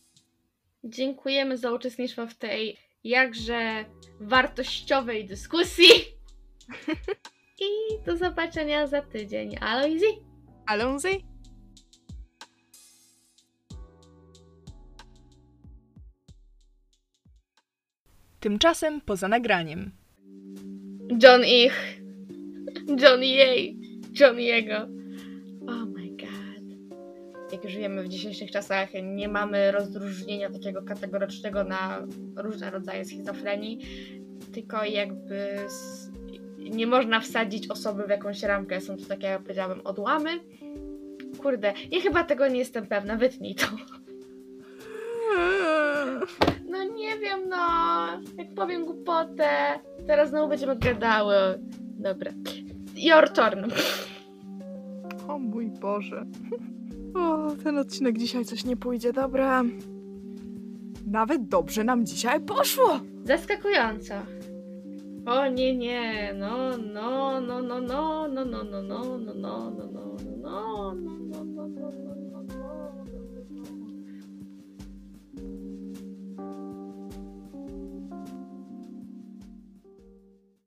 Dziękujemy 0.83 1.57
za 1.57 1.71
uczestnictwo 1.71 2.27
w 2.27 2.35
tej 2.35 2.77
jakże 3.03 3.85
wartościowej 4.19 5.25
dyskusji. 5.25 5.89
I 7.59 7.99
do 8.05 8.17
zobaczenia 8.17 8.87
za 8.87 9.01
tydzień. 9.01 9.57
Aloizji! 9.61 10.07
Allons-y! 10.65 11.09
Tymczasem 18.39 19.01
poza 19.01 19.27
nagraniem. 19.27 19.91
John 21.23 21.41
Ich. 21.45 22.01
John 23.01 23.23
Jej. 23.23 23.79
John 24.19 24.39
Jego. 24.39 24.75
Oh 25.67 25.85
my 25.85 26.09
god. 26.09 26.91
Jak 27.51 27.69
żyjemy 27.69 28.03
w 28.03 28.07
dzisiejszych 28.07 28.51
czasach, 28.51 28.89
nie 29.03 29.27
mamy 29.27 29.71
rozróżnienia 29.71 30.49
takiego 30.49 30.83
kategorycznego 30.83 31.63
na 31.63 32.07
różne 32.35 32.71
rodzaje 32.71 33.05
schizofrenii, 33.05 33.79
tylko 34.53 34.85
jakby 34.85 35.57
nie 36.69 36.87
można 36.87 37.19
wsadzić 37.19 37.67
osoby 37.67 38.03
w 38.03 38.09
jakąś 38.09 38.43
ramkę. 38.43 38.81
Są 38.81 38.97
to 38.97 39.05
takie, 39.05 39.27
jak 39.27 39.41
powiedziałabym, 39.41 39.81
odłamy. 39.85 40.29
Kurde, 41.41 41.73
ja 41.91 42.01
chyba 42.01 42.23
tego 42.23 42.47
nie 42.47 42.59
jestem 42.59 42.87
pewna. 42.87 43.15
Wytnij 43.15 43.55
to. 43.55 43.65
No 46.69 46.83
nie 46.83 47.19
wiem, 47.19 47.49
no. 47.49 47.57
Jak 48.37 48.53
powiem 48.55 48.85
głupotę, 48.85 49.49
teraz 50.07 50.29
znowu 50.29 50.47
będziemy 50.47 50.75
gadały. 50.75 51.35
Dobra. 51.99 52.31
Your 52.95 53.29
turn. 53.29 53.65
O 55.27 55.39
mój 55.39 55.69
Boże. 55.69 56.25
O, 57.15 57.51
ten 57.63 57.77
odcinek 57.77 58.17
dzisiaj 58.17 58.45
coś 58.45 58.65
nie 58.65 58.77
pójdzie, 58.77 59.13
dobra. 59.13 59.63
Nawet 61.07 61.47
dobrze 61.47 61.83
nam 61.83 62.05
dzisiaj 62.05 62.41
poszło. 62.41 62.99
Zaskakująco. 63.23 64.13
O 65.27 65.45
nie, 65.49 65.73
nie, 65.75 66.33
no, 66.33 66.77
no, 66.77 67.39
no, 67.41 67.59
no, 67.59 67.79
no, 67.81 68.27
no, 68.27 68.43
no, 68.45 68.63
no, 68.63 68.63
no, 68.63 69.17
no, 69.17 69.17
no, 69.17 69.33
no, 69.33 69.73
no, 69.73 69.91
no, 69.91 70.17
no, 70.41 70.97
no. 71.01 71.26